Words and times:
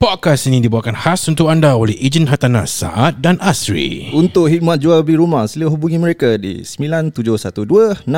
Podcast 0.00 0.48
ini 0.48 0.64
dibawakan 0.64 0.96
khas 0.96 1.28
untuk 1.28 1.52
anda 1.52 1.76
oleh 1.76 1.92
ejen 2.00 2.24
hartanah 2.24 2.64
Saad 2.64 3.20
dan 3.20 3.36
Asri. 3.36 4.08
Untuk 4.16 4.48
khidmat 4.48 4.80
jual 4.80 5.04
beli 5.04 5.20
rumah, 5.20 5.44
sila 5.44 5.68
hubungi 5.68 6.00
mereka 6.00 6.40
di 6.40 6.64
9712-6622. 6.64 8.08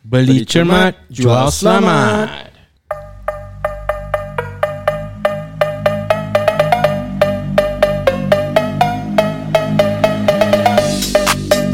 Beli 0.00 0.48
cermat, 0.48 0.96
jual 1.12 1.52
selamat. 1.52 2.48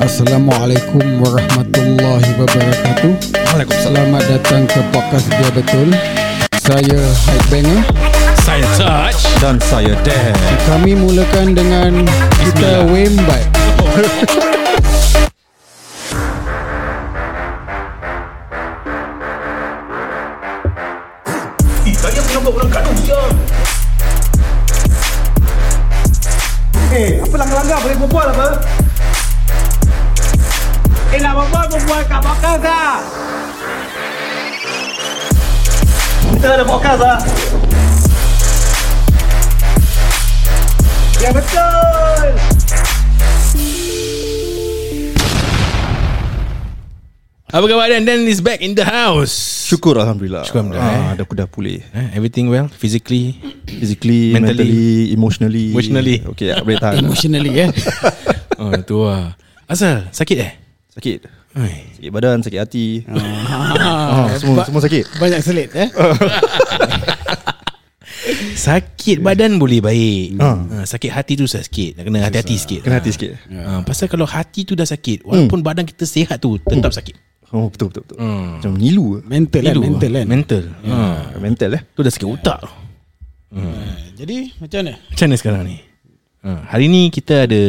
Assalamualaikum 0.02 1.22
warahmatullahi 1.22 2.30
wabarakatuh. 2.42 3.12
Selamat 3.70 4.26
datang 4.26 4.66
ke 4.66 4.82
podcast 4.90 5.30
dia 5.30 5.50
betul. 5.54 5.94
Saya 6.58 6.98
Hype 6.98 7.46
Banger. 7.54 8.27
Saya 8.58 8.74
Touch. 8.74 9.22
Dan 9.38 9.54
saya 9.62 9.94
Dan. 10.02 10.34
Kami 10.66 10.98
mulakan 10.98 11.54
dengan 11.54 12.02
kita 12.42 12.90
Wembat. 12.90 13.46
Eh, 26.88 27.22
apa 27.22 27.36
langgar-langgar 27.38 27.78
boleh 27.84 27.96
berbual 28.00 28.26
apa? 28.26 28.48
Eh, 31.14 31.20
nak 31.22 31.32
berbual, 31.38 31.64
berbual 31.70 32.00
kat 32.10 32.20
podcast 32.26 32.62
lah. 32.66 32.96
Kita 36.34 36.46
ada 36.58 36.64
podcast 36.66 36.98
lah. 36.98 37.47
Ya, 41.18 41.30
betul. 41.34 42.30
Apa 47.48 47.64
khabar 47.64 47.88
Dan? 47.88 48.04
Dan 48.04 48.28
is 48.28 48.38
back 48.38 48.60
in 48.60 48.76
the 48.76 48.84
house. 48.84 49.32
Syukur 49.64 49.96
Alhamdulillah. 49.96 50.44
Syukur 50.44 50.68
Alhamdulillah, 50.68 50.84
Ah, 50.84 51.12
eh. 51.12 51.16
dah, 51.16 51.24
aku 51.24 51.34
dah 51.34 51.48
pulih. 51.48 51.80
Eh, 51.90 52.12
everything 52.12 52.46
well? 52.46 52.68
Physically? 52.68 53.40
Physically, 53.64 54.30
Mentally. 54.30 54.68
mentally, 54.68 54.88
emotionally. 55.10 55.66
Emotionally. 55.72 56.16
Okay, 56.28 56.52
boleh 56.60 56.76
tahan. 56.78 57.00
Emotionally 57.00 57.52
eh. 57.58 57.70
Oh, 58.60 58.74
tu 58.82 59.00
lah. 59.00 59.38
Asal? 59.64 60.10
Sakit 60.10 60.38
eh? 60.38 60.52
sakit. 60.92 61.18
Ai. 61.54 61.94
Sakit 61.94 62.10
badan, 62.10 62.42
sakit 62.42 62.58
hati. 62.58 62.86
Ah, 63.06 64.26
Ah, 64.26 64.26
semua 64.36 64.66
semua 64.66 64.82
sakit. 64.82 65.04
Banyak 65.16 65.40
selit 65.40 65.70
eh. 65.72 65.88
Sakit 68.58 69.24
badan 69.24 69.56
boleh 69.56 69.80
baik. 69.80 70.36
Ah. 70.38 70.58
Ha, 70.58 70.76
sakit 70.84 71.10
hati 71.10 71.32
tu 71.38 71.48
susah 71.48 71.64
sikit. 71.64 71.96
Nak 71.98 72.04
kena 72.08 72.18
hati-hati 72.28 72.54
sikit. 72.60 72.80
Kena 72.84 73.00
hati 73.00 73.10
sikit. 73.14 73.30
Ha, 73.48 73.82
pasal 73.82 74.06
kalau 74.10 74.26
hati 74.28 74.68
tu 74.68 74.76
dah 74.76 74.84
sakit, 74.84 75.24
walaupun 75.24 75.64
badan 75.64 75.88
kita 75.88 76.04
sihat 76.04 76.38
tu 76.38 76.60
tetap 76.60 76.92
sakit. 76.92 77.16
Oh, 77.48 77.72
betul 77.72 77.88
betul 77.88 78.04
betul. 78.04 78.18
Hmm. 78.20 78.60
Macam 78.60 78.72
ngilu. 78.76 79.24
Mental 79.24 79.62
kan, 79.64 79.72
Itu. 79.72 79.80
mental 79.80 80.10
kan. 80.12 80.26
Mental. 80.28 80.62
Ha. 80.84 80.96
Mental 81.40 81.70
eh. 81.80 81.82
Tu 81.96 82.00
dah 82.04 82.12
sakit 82.12 82.28
otak. 82.28 82.60
Jadi 84.18 84.52
macam 84.60 84.78
mana? 84.84 84.92
Macam 85.08 85.24
mana 85.24 85.36
sekarang 85.40 85.62
ni? 85.64 85.76
Ha, 86.44 86.50
hari 86.68 86.86
ni 86.92 87.08
kita 87.08 87.48
ada 87.48 87.62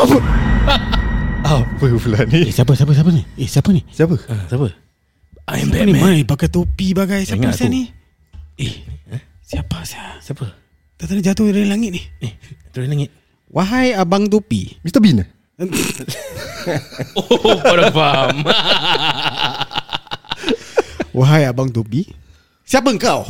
Apa 1.50 1.86
pula 1.98 2.22
ni? 2.30 2.46
Eh 2.46 2.52
siapa 2.54 2.76
siapa 2.76 2.92
siapa 2.94 3.10
ni? 3.10 3.22
Eh 3.40 3.48
siapa 3.48 3.68
ni? 3.74 3.82
Siapa? 3.90 4.14
ha, 4.28 4.34
siapa? 4.46 4.68
I'm 5.50 5.66
Siapa 5.68 5.82
ni 5.82 5.92
Batman. 5.92 6.14
mai 6.14 6.22
pakai 6.22 6.48
topi 6.48 6.94
bagai 6.94 7.26
siapa 7.26 7.42
Ingat 7.42 7.66
ni? 7.66 7.90
Eh, 8.54 8.74
eh, 9.10 9.20
Siapa 9.42 9.82
saya? 9.82 10.14
siapa? 10.22 10.46
Tak 10.94 11.10
tadi 11.10 11.20
jatuh 11.20 11.50
dari 11.50 11.66
langit 11.66 11.90
ni. 11.90 12.02
Eh, 12.22 12.32
turun 12.70 12.86
langit. 12.86 13.10
Wahai 13.50 13.90
abang 13.90 14.30
topi. 14.30 14.78
Mr 14.80 15.00
Bean? 15.00 15.24
Oh, 17.16 17.56
pada 17.56 17.88
faham. 17.88 18.44
Wahai 21.16 21.48
abang 21.48 21.72
topi. 21.72 22.04
Siapa 22.62 22.92
engkau? 22.92 23.24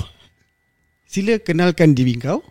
Sila 1.07 1.39
kenalkan 1.39 1.95
diri 1.95 2.19
kau. 2.19 2.43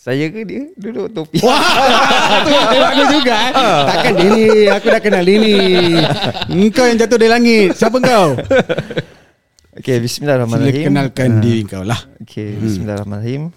Saya 0.00 0.32
ke 0.32 0.48
dia 0.48 0.64
duduk 0.80 1.12
topi. 1.12 1.44
Wah, 1.44 2.40
tu 2.72 2.80
aku 2.80 3.02
juga 3.20 3.36
eh. 3.36 3.52
Takkan 3.84 4.12
dia 4.16 4.28
ni, 4.32 4.46
aku 4.64 4.86
dah 4.88 5.00
kenal 5.04 5.24
dia 5.28 5.36
ni. 5.36 5.54
Engkau 6.48 6.88
yang 6.88 6.96
jatuh 7.04 7.20
dari 7.20 7.28
langit. 7.28 7.76
Siapa 7.76 8.00
engkau? 8.00 8.32
Okey, 9.76 10.00
Sila 10.00 10.40
bismillahirrahmanirrahim. 10.40 10.86
kenalkan 10.88 11.44
diri 11.44 11.68
kau 11.68 11.84
lah. 11.84 12.00
Okey, 12.24 12.56
bismillahirrahmanirrahim. 12.64 13.52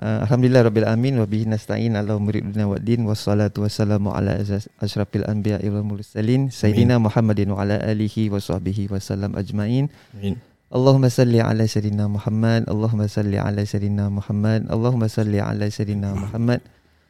Uh, 0.00 0.22
Alhamdulillah 0.24 0.64
Rabbil 0.64 0.86
Alamin 0.86 1.14
Wa 1.20 1.28
bihi 1.28 1.44
nasta'in 1.44 1.92
ala 1.92 2.16
umri 2.16 2.40
dunia 2.40 2.64
wa 2.64 2.80
din 2.80 3.04
Wassalatu 3.04 3.68
wassalamu 3.68 4.16
ala 4.16 4.40
ashrafil 4.80 5.28
anbiya 5.28 5.60
wal 5.68 5.84
mursalin 5.84 6.48
Sayyidina 6.48 6.96
Muhammadin 6.96 7.52
wa 7.52 7.60
ala 7.60 7.76
alihi 7.84 8.32
wa 8.32 8.40
sahbihi 8.40 8.88
wasallam 8.88 9.36
ajma'in 9.36 9.92
Amin. 10.16 10.40
Allahumma 10.70 11.10
salli 11.10 11.42
ala 11.42 11.66
Sayyidina 11.66 12.06
Muhammad 12.06 12.62
Allahumma 12.70 13.10
salli 13.10 13.34
ala 13.34 13.58
Sayyidina 13.66 14.06
Muhammad 14.06 14.70
Allahumma 14.70 15.10
salli 15.10 15.42
ala 15.42 15.66
Sayyidina 15.66 16.14
Muhammad 16.14 16.62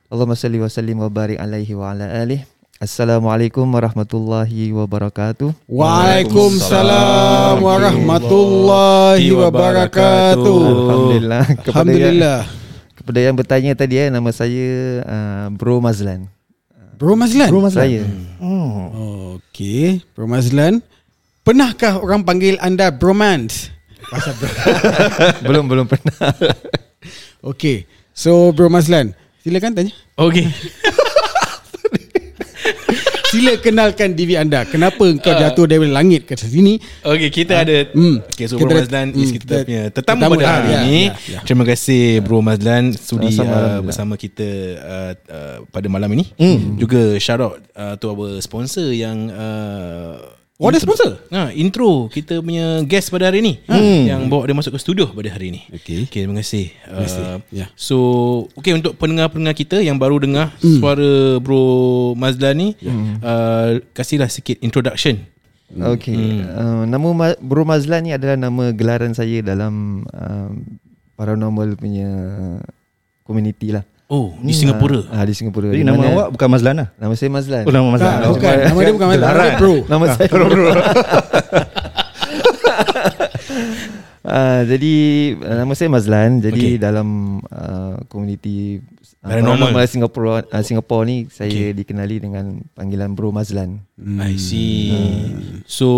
Allahumma 0.09 0.33
salli 0.33 0.57
wa 0.57 0.73
sallim 0.73 0.97
wa 0.97 1.13
barik 1.13 1.37
alaihi 1.37 1.77
wa 1.77 1.93
ala 1.93 2.09
alihi 2.09 2.41
Assalamualaikum 2.81 3.69
warahmatullahi 3.69 4.73
wabarakatuh 4.73 5.53
Waalaikumsalam 5.69 7.61
warahmatullahi 7.61 9.29
wabarakatuh. 9.29 10.57
Alhamdulillah 10.65 11.45
kepada 11.61 11.69
Alhamdulillah. 11.85 12.39
yang, 12.49 12.97
kepada 12.97 13.19
yang 13.21 13.37
bertanya 13.37 13.77
tadi 13.77 14.01
eh 14.01 14.09
nama 14.09 14.33
saya 14.33 15.05
uh, 15.05 15.53
Bro 15.53 15.85
Mazlan. 15.85 16.33
Bro 16.97 17.13
Mazlan. 17.13 17.53
Bro 17.53 17.61
Mazlan. 17.69 17.85
Saya. 17.85 18.03
Oh. 18.41 19.37
Okey, 19.37 20.01
Bro 20.17 20.25
Mazlan. 20.25 20.81
Pernahkah 21.41 21.97
orang 22.05 22.21
panggil 22.21 22.61
anda 22.61 22.93
bromance? 22.93 23.73
Pasal 24.13 24.37
bro. 24.37 24.49
belum 25.49 25.65
belum 25.73 25.87
pernah. 25.89 26.37
Okey. 27.41 27.89
So 28.13 28.53
Bro 28.53 28.69
Mazlan, 28.69 29.17
silakan 29.41 29.73
tanya. 29.73 29.93
Okey. 30.21 30.45
Sila 33.31 33.55
kenalkan 33.63 34.19
diri 34.19 34.35
anda. 34.35 34.67
Kenapa 34.67 35.07
engkau 35.07 35.31
jatuh 35.31 35.63
dari 35.71 35.87
langit 35.87 36.27
ke 36.27 36.35
sini? 36.35 36.83
Okey, 37.07 37.31
kita 37.31 37.63
ada 37.63 37.87
Hmm. 37.95 38.19
Okey, 38.27 38.51
so 38.51 38.59
Kita 38.59 38.67
Bro 38.67 38.83
Mazlan 38.83 39.07
hmm, 39.15 39.23
is 39.23 39.31
kita 39.31 39.45
kita- 39.47 39.63
punya 39.63 39.83
tetamu 39.95 40.21
tetamu 40.27 40.35
pada 40.35 40.43
lah, 40.43 40.55
hari 40.59 40.69
ya, 40.69 40.81
ini. 40.83 40.99
ya, 41.07 41.15
ya. 41.39 41.41
Terima 41.47 41.63
kasih 41.63 42.03
Bro 42.27 42.43
Mazlan 42.43 42.85
sudi 42.99 43.31
uh, 43.39 43.79
bersama 43.87 44.19
kita 44.19 44.49
uh, 44.83 45.13
uh, 45.31 45.57
pada 45.71 45.87
malam 45.87 46.11
ini. 46.11 46.27
Juga 46.75 47.15
shout 47.23 47.39
out 47.39 47.63
uh, 47.79 47.95
to 47.97 48.11
our 48.11 48.43
sponsor 48.43 48.91
yang 48.91 49.31
uh, 49.31 50.40
Oh, 50.61 50.69
ada 50.69 50.77
sponsor? 50.77 51.17
Ha, 51.33 51.57
intro 51.57 52.13
kita 52.13 52.45
punya 52.45 52.85
guest 52.85 53.09
pada 53.09 53.33
hari 53.33 53.41
ini 53.41 53.65
yang 54.05 54.29
bawa 54.29 54.45
dia 54.45 54.53
masuk 54.53 54.77
ke 54.77 54.81
studio 54.85 55.09
pada 55.09 55.33
hari 55.33 55.57
ini. 55.57 55.65
Okey. 55.73 56.05
Okay, 56.05 56.29
terima 56.29 56.37
kasih. 56.45 56.69
Terima 56.85 57.01
kasih. 57.01 57.23
Ya. 57.49 57.67
So, 57.73 57.97
okay 58.53 58.77
untuk 58.77 58.93
pendengar-pendengar 59.01 59.57
kita 59.57 59.81
yang 59.81 59.97
baru 59.97 60.21
dengar 60.21 60.53
suara 60.61 61.41
Bro 61.41 61.65
Mazlan 62.13 62.55
ni, 62.61 62.69
uh, 63.25 63.81
kasihlah 63.97 64.29
sikit 64.29 64.61
introduction. 64.61 65.25
Okey. 65.73 66.45
Uh, 66.45 66.85
nama 66.85 67.09
Ma- 67.09 67.41
Bro 67.41 67.65
Mazlan 67.65 68.05
ni 68.05 68.13
adalah 68.13 68.37
nama 68.37 68.69
gelaran 68.77 69.17
saya 69.17 69.41
dalam 69.41 70.05
um, 70.05 70.53
paranormal 71.17 71.73
punya 71.81 72.11
community 73.25 73.73
lah. 73.73 73.89
Oh, 74.11 74.35
di 74.43 74.51
Singapura. 74.51 75.07
Ah, 75.15 75.23
di 75.23 75.31
Singapura. 75.31 75.71
Jadi 75.71 75.81
Di 75.81 75.87
nama 75.87 76.03
awak 76.03 76.35
bukan 76.35 76.49
Mazlan 76.51 76.83
lah. 76.83 76.89
Nama 76.99 77.15
saya 77.15 77.31
Mazlan. 77.31 77.63
Oh, 77.63 77.71
nama 77.71 77.89
Mazlan. 77.95 78.11
Tak, 78.11 78.31
bukan. 78.35 78.57
Nama 78.59 78.79
dia 78.83 78.95
bukan 78.99 79.09
Mazlan. 79.15 79.29
Nama 79.31 79.39
dia 79.47 79.55
Bro. 79.55 79.75
Nama 79.87 80.05
saya 80.11 80.29
Bro. 80.29 80.47
bro. 80.51 80.71
Uh, 84.21 84.63
jadi 84.63 84.95
uh, 85.43 85.57
nama 85.65 85.73
saya 85.75 85.89
Mazlan. 85.91 86.39
Jadi 86.39 86.77
okay. 86.77 86.79
dalam 86.79 87.41
uh, 87.51 87.99
komuniti 88.07 88.79
uh, 88.79 89.00
Paranormal. 89.21 89.69
paranormal 89.69 89.85
Singapura 89.85 90.33
uh, 90.43 90.63
Singapura 90.65 91.05
ni 91.05 91.29
saya 91.29 91.47
okay. 91.47 91.77
dikenali 91.77 92.17
dengan 92.19 92.45
panggilan 92.73 93.13
Bro 93.13 93.31
Mazlan. 93.31 93.85
I 94.01 94.35
see. 94.35 94.97
So 95.69 95.89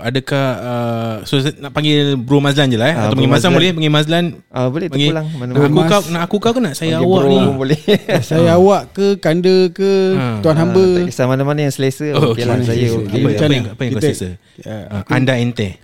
adakah 0.00 0.46
uh, 0.56 1.14
so 1.22 1.36
nak 1.60 1.70
panggil 1.70 2.16
Bro 2.16 2.40
Mazlan 2.40 2.72
je 2.72 2.80
lah 2.80 2.88
eh? 2.88 2.96
Ah, 2.96 3.00
Atau 3.06 3.12
Bro 3.12 3.16
panggil 3.18 3.28
Mazlan 3.28 3.36
Mazlan. 3.44 3.52
boleh? 3.54 3.70
Panggil 3.70 3.92
Mazlan. 3.92 4.24
Ah 4.48 4.66
boleh 4.66 4.86
Panggil 4.88 5.04
terpulang 5.06 5.26
mana 5.36 5.50
Aku 5.52 5.76
Mas- 5.76 5.90
kau 5.90 6.00
nak 6.08 6.22
aku 6.24 6.36
kau 6.38 6.52
ke 6.52 6.60
nak 6.60 6.72
saya 6.72 6.92
awak 6.96 7.20
bro 7.20 7.28
ni? 7.28 7.38
boleh. 7.60 7.80
Saya 8.24 8.50
awak 8.56 8.82
ke 8.90 9.06
kanda 9.18 9.56
ke 9.68 9.90
Ha. 10.12 10.40
tuan 10.40 10.56
hamba? 10.56 10.84
tak 10.96 11.12
kisah 11.12 11.26
mana-mana 11.26 11.60
yang 11.60 11.74
selesa 11.74 12.08
Oh, 12.14 12.32
okey 12.32 12.40
okey. 12.40 12.44
lah 12.46 12.56
saya 12.62 12.86
okey. 12.90 13.20
Apa, 13.20 13.28
apa 13.36 13.52
yang 13.52 13.66
apa 13.68 13.80
yang 13.82 13.92
kau 13.92 14.00
selesa? 14.02 14.28
Ah, 14.64 15.04
anda 15.10 15.36
ente. 15.36 15.76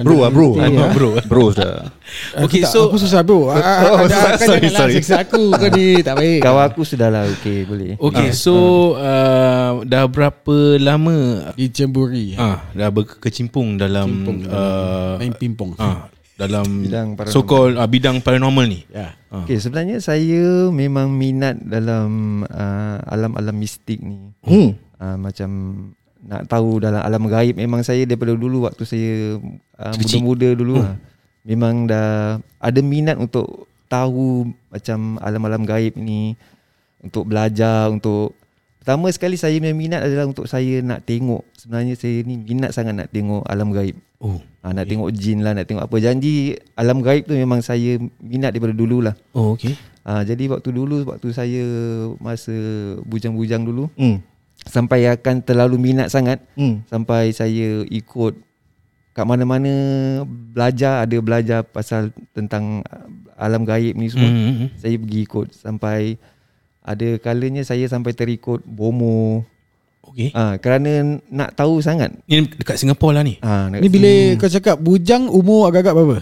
Bro 0.00 0.16
lah 0.18 0.30
bro. 0.30 0.48
Ah, 0.56 0.90
bro. 0.90 1.08
Bro 1.22 1.44
sudah. 1.52 1.86
Okay, 2.36 2.66
tak- 2.66 2.72
so- 2.72 2.88
aku 2.88 2.98
susah 2.98 3.20
bro. 3.20 3.46
Ah, 3.46 3.54
ah, 3.60 3.80
Oh, 3.86 3.96
ada- 4.00 4.10
susah. 4.10 4.30
kan 4.34 4.48
Sorry, 4.48 4.68
sorry. 4.68 4.94
siksa 4.96 5.22
aku 5.22 5.52
kau 5.52 5.70
ni 5.70 6.00
tak 6.00 6.14
baik. 6.16 6.40
Kawan 6.40 6.64
aku 6.66 6.82
sudahlah 6.82 7.22
okey 7.32 7.62
boleh. 7.62 7.94
Okay, 8.00 8.32
so 8.32 8.54
uh, 8.94 9.82
dah 9.82 10.04
berapa 10.04 10.56
lama 10.76 11.14
Dicemburi. 11.54 12.34
ah 12.34 12.66
dah 12.70 12.88
berkecimpung 12.88 13.76
dalam 13.76 14.10
Cimpung 14.10 14.38
uh, 14.46 15.14
main 15.16 15.30
pingpong. 15.32 15.76
ah 15.76 16.10
dalam 16.34 16.66
Bidang 16.82 17.14
paranormal. 17.14 17.30
so 17.30 17.46
called 17.46 17.78
uh, 17.78 17.86
bidang 17.86 18.18
paranormal 18.18 18.66
ni? 18.66 18.82
Ya. 18.88 19.14
Ah. 19.28 19.46
Okay, 19.46 19.54
sebenarnya 19.56 19.98
saya 19.98 20.66
memang 20.68 21.10
minat 21.10 21.54
dalam 21.60 22.42
uh, 22.42 22.98
alam-alam 23.04 23.54
mistik 23.54 23.98
ni. 23.98 24.34
Hmm. 24.42 24.74
Uh, 24.94 25.16
macam 25.16 25.50
nak 26.24 26.48
tahu 26.48 26.80
dalam 26.80 27.04
alam 27.04 27.28
gaib 27.28 27.60
memang 27.60 27.84
saya 27.84 28.08
daripada 28.08 28.32
dulu 28.32 28.64
waktu 28.64 28.82
saya 28.88 29.36
uh, 29.76 29.92
muda-muda 29.94 30.48
dulu 30.56 30.80
hmm. 30.80 30.96
memang 31.44 31.84
dah 31.84 32.40
ada 32.58 32.80
minat 32.80 33.20
untuk 33.20 33.68
tahu 33.86 34.48
macam 34.72 35.20
alam-alam 35.20 35.68
gaib 35.68 35.94
ni 36.00 36.32
untuk 37.04 37.28
belajar 37.28 37.92
untuk 37.92 38.32
pertama 38.80 39.12
sekali 39.12 39.36
saya 39.36 39.60
punya 39.60 39.76
minat 39.76 40.00
adalah 40.00 40.24
untuk 40.24 40.48
saya 40.48 40.80
nak 40.80 41.04
tengok 41.04 41.44
sebenarnya 41.56 41.94
saya 41.96 42.24
ni 42.24 42.40
minat 42.40 42.72
sangat 42.72 42.96
nak 42.96 43.08
tengok 43.12 43.44
alam 43.44 43.70
gaib 43.70 43.96
Oh. 44.24 44.40
ha, 44.64 44.72
nak 44.72 44.88
tengok 44.88 45.12
jin 45.12 45.44
lah 45.44 45.52
nak 45.52 45.68
tengok 45.68 45.84
apa 45.84 45.96
janji 46.00 46.56
alam 46.80 47.04
gaib 47.04 47.28
tu 47.28 47.36
memang 47.36 47.60
saya 47.60 48.00
minat 48.24 48.56
daripada 48.56 48.72
dulu 48.72 49.04
lah 49.04 49.12
Oh, 49.36 49.52
okay. 49.52 49.76
ha, 50.00 50.24
jadi 50.24 50.48
waktu 50.48 50.72
dulu 50.72 51.04
waktu 51.04 51.28
saya 51.28 51.60
masa 52.16 52.56
bujang-bujang 53.04 53.68
dulu 53.68 53.92
Hmm. 54.00 54.24
Sampai 54.64 55.06
akan 55.08 55.40
terlalu 55.40 55.76
minat 55.82 56.08
sangat 56.08 56.40
Hmm. 56.52 56.80
sampai 56.84 57.30
saya 57.30 57.82
ikut 57.84 58.34
kat 59.10 59.22
mana-mana 59.22 59.70
belajar 60.26 61.02
ada 61.02 61.16
belajar 61.18 61.60
pasal 61.62 62.10
tentang 62.30 62.82
uh, 62.82 63.06
alam 63.36 63.62
gaib 63.62 63.92
ni 63.92 64.08
semua 64.08 64.26
Hmm, 64.26 64.36
hmm, 64.40 64.54
hmm. 64.56 64.68
saya 64.76 64.94
pergi 64.96 65.20
ikut 65.22 65.46
sampai 65.52 66.00
ada 66.80 67.08
kalanya 67.18 67.62
saya 67.62 67.84
sampai 67.84 68.12
terikut 68.12 68.60
bomo 68.62 69.46
Okay. 70.04 70.28
ah 70.30 70.54
kerana 70.54 71.00
nak 71.26 71.54
tahu 71.54 71.80
sangat 71.80 72.12
Ni 72.24 72.44
dekat 72.44 72.76
Singapura 72.76 73.18
lah 73.18 73.24
ni. 73.24 73.40
ah 73.40 73.72
Ni 73.72 73.88
bila 73.88 74.06
kau 74.36 74.46
cakap 74.46 74.76
bujang 74.76 75.26
umur 75.26 75.66
agak-agak 75.66 75.96
berapa? 75.96 76.18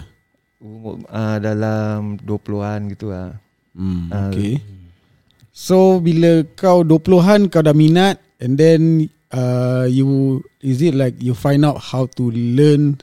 umur 0.57 1.03
ah, 1.07 1.35
dalam 1.37 2.15
20-an 2.17 2.89
gitu 2.89 3.11
lah 3.11 3.35
Hmm, 3.75 4.07
Ah, 4.07 4.29
okay. 4.29 4.63
So 5.51 5.99
bila 5.99 6.47
kau 6.53 6.81
20-an 6.81 7.49
kau 7.49 7.59
dah 7.59 7.75
minat 7.75 8.23
and 8.37 8.55
then 8.55 9.05
uh, 9.29 9.85
you 9.85 10.39
is 10.59 10.79
it 10.79 10.93
like 10.93 11.17
you 11.17 11.33
find 11.33 11.61
out 11.61 11.77
how 11.79 12.05
to 12.07 12.29
learn 12.29 12.97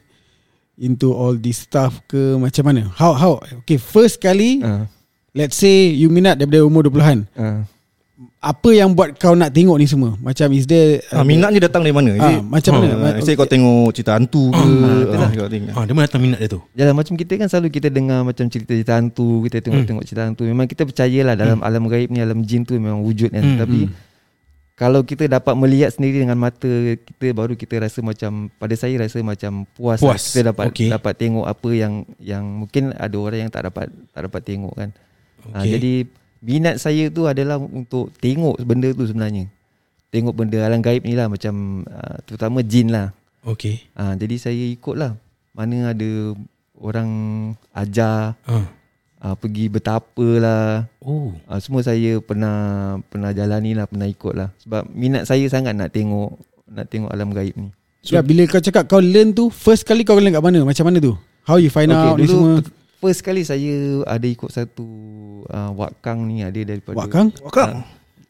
into 0.76 1.12
all 1.12 1.34
this 1.34 1.62
stuff 1.62 2.00
ke 2.06 2.16
macam 2.34 2.64
mana? 2.66 2.82
How 2.90 3.12
how 3.12 3.32
okay 3.60 3.76
first 3.76 4.16
kali 4.16 4.60
ah, 4.60 4.88
let's 5.30 5.54
say 5.54 5.90
you 5.90 6.08
minat 6.08 6.34
daripada 6.34 6.64
umur 6.64 6.86
20-an. 6.86 7.28
ah. 7.36 7.60
Apa 8.36 8.72
yang 8.72 8.92
buat 8.92 9.16
kau 9.16 9.32
nak 9.32 9.52
tengok 9.52 9.76
ni 9.76 9.84
semua? 9.84 10.16
Macam 10.16 10.48
is 10.52 10.64
there 10.64 11.00
Ah, 11.08 11.20
minat 11.20 11.52
ni 11.52 11.60
datang 11.60 11.80
dari 11.80 11.92
mana? 11.92 12.12
Is 12.12 12.20
Ah, 12.20 12.32
it- 12.32 12.44
macam 12.46 12.72
mana? 12.74 12.86
Ah, 12.96 13.20
Say 13.20 13.32
kau 13.32 13.44
tengok 13.44 13.92
cerita 13.92 14.16
hantu 14.16 14.48
ke? 14.48 14.60
Ah, 14.60 15.28
kau 15.30 15.44
tengok. 15.46 15.72
Ah, 15.72 15.84
dia 15.84 15.92
mana 15.92 16.04
datang 16.04 16.22
minat 16.24 16.38
dia 16.38 16.48
tu? 16.48 16.60
Yalah 16.72 16.92
macam 16.92 17.16
kita 17.16 17.36
kan 17.36 17.48
selalu 17.48 17.68
kita 17.70 17.88
dengar 17.88 18.24
macam 18.24 18.44
cerita-cerita 18.44 18.96
hantu, 18.96 19.44
kita 19.44 19.60
tengok-tengok 19.60 20.04
cerita 20.04 20.22
hantu. 20.24 20.42
Memang 20.44 20.64
kita 20.64 20.84
percayalah 20.84 21.36
dalam 21.36 21.60
alam 21.60 21.84
gaib 21.84 22.08
ni, 22.08 22.20
alam 22.20 22.40
jin 22.40 22.64
tu 22.64 22.76
memang 22.76 23.00
wujud 23.00 23.28
kan. 23.28 23.40
Hmm, 23.40 23.56
Tapi 23.60 23.78
kalau 24.80 25.04
kita 25.04 25.28
dapat 25.28 25.52
melihat 25.60 25.92
sendiri 25.92 26.24
dengan 26.24 26.40
mata 26.40 26.96
kita 26.96 27.36
baru 27.36 27.52
kita 27.52 27.84
rasa 27.84 28.00
macam 28.00 28.48
pada 28.56 28.72
saya 28.72 28.96
rasa 28.96 29.20
macam 29.20 29.68
puas, 29.76 30.00
lah. 30.00 30.16
Puas, 30.16 30.32
kita 30.32 30.56
dapat 30.56 30.72
okey. 30.72 30.88
dapat 30.88 31.12
tengok 31.20 31.44
apa 31.44 31.68
yang 31.76 32.08
yang 32.16 32.48
mungkin 32.48 32.96
ada 32.96 33.12
orang 33.20 33.44
yang 33.44 33.52
tak 33.52 33.68
dapat 33.68 33.92
tak 34.16 34.22
dapat 34.24 34.40
tengok 34.40 34.72
kan. 34.72 34.90
Ha, 35.52 35.60
Okey. 35.60 35.70
jadi 35.76 35.92
minat 36.40 36.80
saya 36.80 37.12
tu 37.12 37.28
adalah 37.28 37.60
untuk 37.60 38.08
tengok 38.24 38.56
benda 38.64 38.88
tu 38.96 39.04
sebenarnya. 39.04 39.52
Tengok 40.08 40.32
benda 40.32 40.64
alam 40.64 40.80
gaib 40.80 41.04
ni 41.04 41.12
lah 41.12 41.28
macam 41.28 41.84
uh, 41.84 42.16
terutama 42.24 42.64
jin 42.64 42.88
lah. 42.88 43.12
Okay. 43.44 43.84
Ha, 44.00 44.16
jadi 44.16 44.36
saya 44.36 44.64
ikut 44.68 44.96
lah 44.96 45.16
Mana 45.56 45.92
ada 45.92 46.36
orang 46.80 47.10
ajar 47.76 48.32
Ah. 48.48 48.64
Ha, 49.20 49.32
Pergi 49.32 49.68
bertapa 49.68 50.26
lah 50.36 50.88
Oh. 50.98 51.32
ha, 51.44 51.56
Semua 51.56 51.80
saya 51.80 52.18
pernah 52.18 52.56
pernah 53.04 53.30
jalani 53.30 53.72
lah 53.72 53.84
Pernah 53.84 54.04
ikut 54.06 54.32
lah 54.32 54.48
Sebab 54.58 54.88
minat 54.90 55.24
saya 55.24 55.44
sangat 55.46 55.72
nak 55.72 55.88
tengok 55.88 56.34
Nak 56.66 56.86
tengok 56.86 57.08
alam 57.08 57.30
gaib 57.30 57.54
ni 57.54 57.70
So, 58.00 58.16
ya, 58.16 58.24
bila 58.24 58.42
kau 58.44 58.56
cakap 58.58 58.88
kau 58.88 58.96
learn 58.96 59.30
tu 59.30 59.48
First 59.48 59.84
kali 59.84 60.02
kau 60.02 60.16
learn 60.16 60.32
kat 60.32 60.40
mana? 60.40 60.64
Macam 60.64 60.82
mana 60.82 60.98
tu? 60.98 61.12
How 61.42 61.56
you 61.56 61.68
find 61.68 61.88
Okey, 61.88 62.00
out 62.02 62.16
ni 62.16 62.24
semua? 62.24 62.64
First 62.96 63.20
kali 63.20 63.42
saya 63.42 63.76
ada 64.04 64.24
ikut 64.24 64.48
satu 64.48 64.84
uh, 65.44 65.70
Wakang 65.74 66.24
ni 66.24 66.40
Ada 66.40 66.64
daripada 66.66 66.96
Wakang? 66.96 67.28
Wakang. 67.40 67.84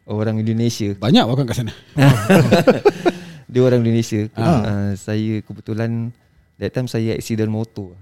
Orang 0.04 0.38
Indonesia 0.38 0.90
Banyak 0.92 1.22
wakang 1.22 1.46
kat 1.46 1.56
sana 1.56 1.72
Dia 3.50 3.60
orang 3.60 3.82
Indonesia 3.82 4.26
Ah. 4.34 4.58
uh, 4.60 4.90
Saya 4.94 5.38
kebetulan 5.40 6.10
That 6.58 6.70
time 6.70 6.86
saya 6.86 7.14
accident 7.14 7.48
motor 7.48 7.94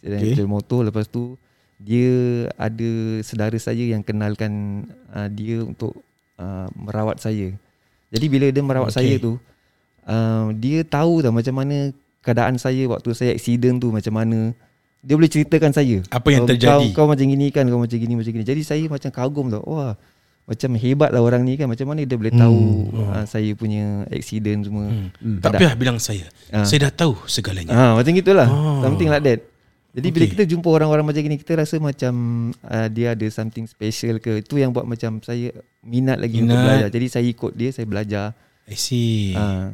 Saya 0.00 0.04
Okay. 0.04 0.12
okay. 0.12 0.24
accident 0.28 0.50
motor 0.50 0.80
Lepas 0.84 1.08
tu 1.08 1.40
Dia 1.84 2.12
ada 2.50 2.90
Sedara 3.20 3.54
saya 3.54 3.84
yang 3.84 4.00
kenalkan 4.00 4.84
uh, 5.10 5.28
Dia 5.28 5.60
untuk 5.60 5.92
uh, 6.36 6.64
Merawat 6.72 7.20
saya 7.20 7.52
Jadi 8.08 8.26
bila 8.26 8.48
dia 8.48 8.60
merawat 8.60 8.88
Okay. 8.88 8.98
saya 9.04 9.14
tu 9.18 9.32
uh, 10.02 10.48
Dia 10.54 10.80
tahu 10.82 11.20
tau 11.20 11.30
macam 11.30 11.54
mana 11.54 11.92
Keadaan 12.20 12.56
saya 12.56 12.88
Waktu 12.88 13.12
saya 13.12 13.30
accident 13.30 13.76
tu 13.78 13.92
Macam 13.92 14.14
mana 14.14 14.56
Dia 14.98 15.14
boleh 15.14 15.28
ceritakan 15.28 15.70
saya 15.70 16.00
Apa 16.08 16.32
yang 16.32 16.42
Kau- 16.42 16.50
terjadi? 16.50 16.88
kau, 16.90 17.04
kau 17.04 17.06
macam 17.06 17.26
gini 17.26 17.46
kan 17.48 17.68
Kau 17.68 17.76
macam 17.76 17.94
gini 17.94 18.14
macam 18.14 18.32
gini 18.32 18.44
Jadi 18.44 18.62
saya 18.64 18.84
macam 18.88 19.10
kagum 19.10 19.52
tau 19.52 19.62
Wah 19.62 19.94
macam 20.44 20.76
hebat 20.76 21.08
lah 21.08 21.24
orang 21.24 21.40
ni 21.40 21.56
kan 21.56 21.64
Macam 21.64 21.88
mana 21.88 22.04
dia 22.04 22.16
boleh 22.16 22.28
tahu 22.30 22.60
uh, 22.92 23.24
Saya 23.24 23.48
punya 23.52 24.04
accident 24.08 24.60
semua 24.62 24.92
Hmm. 24.92 25.08
Hmm. 25.16 25.40
Tak 25.40 25.56
payah 25.56 25.72
bilang 25.72 25.96
saya. 25.96 26.28
Ah. 26.48 26.68
Saya 26.68 26.84
dah 26.84 26.92
tahu 26.94 27.16
segalanya. 27.24 27.72
Ah 27.72 27.92
macam 27.96 28.12
gitulah. 28.12 28.44
Oh. 28.44 28.84
Something 28.84 29.08
like 29.08 29.24
that. 29.24 29.40
Jadi 29.94 30.08
bila 30.10 30.24
Okay. 30.26 30.32
kita 30.34 30.44
jumpa 30.50 30.68
orang-orang 30.74 31.06
macam 31.06 31.22
gini 31.22 31.38
kita 31.38 31.54
rasa 31.54 31.78
macam 31.78 32.14
uh, 32.66 32.88
dia 32.90 33.14
ada 33.14 33.26
something 33.30 33.64
special 33.70 34.18
ke. 34.18 34.42
Itu 34.42 34.58
yang 34.58 34.74
buat 34.74 34.84
macam 34.84 35.22
saya 35.22 35.54
minat 35.86 36.18
lagi 36.18 36.42
untuk 36.42 36.58
Minat. 36.58 36.66
belajar. 36.66 36.88
Jadi 36.90 37.06
saya 37.06 37.26
ikut 37.30 37.52
dia, 37.54 37.70
saya 37.70 37.86
belajar. 37.86 38.26
I 38.66 38.74
see. 38.74 39.38
Ah 39.38 39.70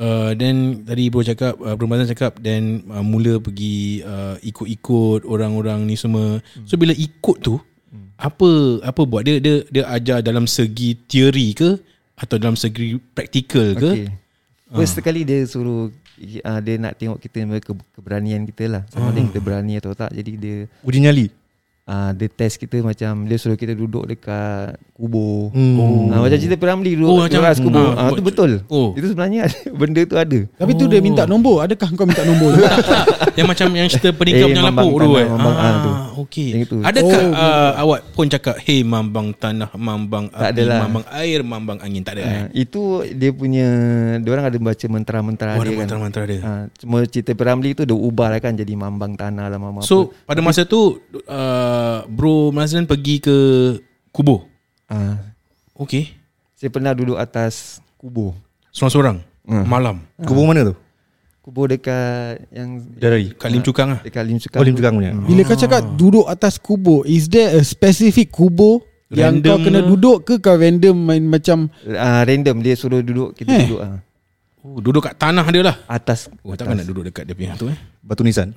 Uh, 0.00 0.32
then 0.32 0.80
tadi 0.88 1.12
bro 1.12 1.20
cakap 1.20 1.60
uh, 1.60 1.76
Bro 1.76 1.84
Mazlan 1.84 2.08
cakap 2.08 2.40
Then 2.40 2.88
uh, 2.88 3.04
mula 3.04 3.36
pergi 3.36 4.00
uh, 4.00 4.40
Ikut-ikut 4.40 5.28
Orang-orang 5.28 5.84
ni 5.84 5.92
semua 5.92 6.40
So 6.64 6.80
bila 6.80 6.96
ikut 6.96 7.36
tu 7.44 7.60
Apa 8.16 8.80
Apa 8.80 9.04
buat 9.04 9.28
dia 9.28 9.36
Dia 9.44 9.60
dia 9.68 9.84
ajar 9.92 10.24
dalam 10.24 10.48
segi 10.48 10.96
Teori 11.04 11.52
ke 11.52 11.76
Atau 12.16 12.40
dalam 12.40 12.56
segi 12.56 12.96
Praktikal 12.96 13.76
ke 13.76 13.90
okay. 13.92 14.08
First 14.72 14.96
sekali 14.96 15.26
dia 15.28 15.44
suruh 15.44 15.92
uh, 16.38 16.60
dia 16.60 16.74
nak 16.76 16.92
tengok 16.94 17.18
kita 17.18 17.38
ke, 17.58 17.72
keberanian 17.92 18.44
kita 18.44 18.64
lah. 18.66 18.82
Sama 18.86 19.08
ada 19.08 19.20
kita 19.22 19.38
berani 19.38 19.74
atau 19.74 19.92
tak. 19.92 20.10
Jadi 20.10 20.32
dia 20.34 20.56
Uji 20.80 21.00
nyali. 21.00 21.26
uh, 21.82 22.10
dia 22.12 22.28
test 22.28 22.56
kita 22.56 22.78
macam 22.80 23.24
dia 23.24 23.34
suruh 23.34 23.54
kita 23.54 23.72
duduk 23.72 24.06
dekat 24.06 24.74
kubur. 24.92 25.50
Hmm. 25.50 25.74
Oh. 25.74 26.06
Uh, 26.08 26.20
macam 26.20 26.36
cerita 26.36 26.54
Piramli 26.54 26.94
duduk 26.94 27.08
Oh, 27.08 27.14
oh, 27.14 27.22
macam- 27.22 27.42
atas 27.42 27.58
kubur. 27.58 27.88
hmm. 27.88 27.98
Ah 27.98 28.08
tu 28.10 28.22
betul. 28.22 28.50
Oh. 28.66 28.92
Itu 28.92 29.06
sebenarnya 29.06 29.48
benda 29.80 30.00
tu 30.02 30.14
ada. 30.14 30.38
Tapi 30.54 30.72
tu 30.74 30.84
dia 30.86 31.00
minta 31.00 31.24
nombor 31.24 31.64
Adakah 31.64 31.88
kau 31.90 32.04
minta 32.04 32.22
nombor 32.22 32.52
tu? 32.56 32.62
Yang 33.34 33.48
macam 33.48 33.66
yang 33.72 33.88
cerita 33.88 34.10
penikah 34.12 34.44
Eh, 34.44 34.50
punya 34.50 34.64
Mambang 34.64 34.86
lapuk 34.86 34.98
tu 34.98 35.10
eh. 35.16 35.26
Ah 35.26 35.72
tu. 35.80 35.92
Okey. 36.22 36.64
Adakah 36.80 37.20
Oh, 37.22 37.32
uh, 37.32 37.72
awak 37.78 38.00
pun 38.10 38.26
cakap 38.26 38.60
hey 38.60 38.80
mambang 38.82 39.32
tanah, 39.32 39.70
mambang 39.72 40.28
Tak 40.28 40.40
api, 40.46 40.52
adalah. 40.54 40.78
mambang 40.82 41.04
air, 41.12 41.40
mambang 41.42 41.78
angin 41.78 42.00
tak 42.00 42.14
ada 42.14 42.22
eh. 42.22 42.30
Uh, 42.30 42.46
itu 42.54 42.80
dia 43.10 43.30
punya 43.30 43.66
dia 44.16 44.30
orang 44.30 44.46
ada 44.46 44.56
baca 44.56 44.86
mantra-mantra 44.86 45.48
Oh, 45.50 45.54
ada 45.54 45.62
dia 45.62 45.70
kan. 45.70 45.80
mantra-mantra 45.80 46.22
dia. 46.24 46.40
Uh, 46.40 46.64
cuma 46.76 46.96
cerita 47.04 47.30
Piramli 47.32 47.72
tu 47.72 47.82
dia 47.82 47.92
ubah 47.92 48.28
lah 48.28 48.38
kan 48.38 48.52
jadi 48.52 48.72
mambang 48.72 49.14
tanah 49.14 49.46
lah 49.46 49.56
mama 49.56 49.80
So 49.80 50.12
pada 50.22 50.40
masa 50.40 50.62
tu 50.62 50.98
uh, 51.24 51.98
Bro 52.06 52.50
Mazlan 52.50 52.84
pergi 52.84 53.18
ke 53.18 53.36
kubur. 54.08 54.46
uh, 54.86 55.16
Okey. 55.74 56.12
saya 56.52 56.68
pernah 56.68 56.92
duduk 56.92 57.16
atas 57.16 57.78
kubur. 57.96 58.36
Seorang-seorang 58.70 59.18
Hmm. 59.40 59.64
malam 59.64 59.96
Kubur 60.20 60.44
mana 60.44 60.62
tu? 60.62 60.76
Kubur 61.50 61.66
dekat 61.66 62.46
yang 62.48 62.78
Bidadari. 62.78 63.34
kat 63.34 63.50
Lim 63.50 63.58
Cukang 63.60 63.88
ah. 63.90 64.00
dekat 64.00 64.22
Lim 64.22 64.38
Cukang. 64.38 64.58
Oh, 64.58 64.64
Lim 64.64 64.72
Cukang 64.72 64.94
punya. 64.94 65.10
Bila 65.12 65.42
kau 65.42 65.58
cakap 65.58 65.82
duduk 65.94 66.24
atas 66.24 66.54
kubur 66.56 67.02
Is 67.04 67.26
there 67.26 67.50
a 67.50 67.60
specific 67.60 68.30
kubur 68.30 68.86
Yang 69.08 69.42
Random 69.42 69.50
kau 69.50 69.58
kena 69.60 69.80
ke? 69.80 69.86
duduk 69.88 70.16
ke 70.22 70.34
Kau 70.38 70.54
random 70.54 70.94
main 70.96 71.18
macam 71.20 71.66
Uh, 71.82 72.22
random 72.22 72.62
dia 72.62 72.74
suruh 72.74 73.02
duduk 73.02 73.34
kita 73.34 73.50
Eh. 73.50 73.66
duduk 73.66 73.82
uh, 73.82 73.98
Oh, 74.60 74.76
duduk 74.76 75.00
kat 75.02 75.16
tanah 75.16 75.42
dia 75.48 75.64
lah. 75.64 75.72
atas. 75.88 76.28
Oh, 76.44 76.52
takkan 76.52 76.76
nak 76.76 76.84
duduk 76.84 77.02
dekat 77.02 77.24
dia 77.24 77.32
punya 77.32 77.56
tu 77.56 77.66
eh. 77.66 77.78
Batu 77.98 78.20
nisan. 78.20 78.52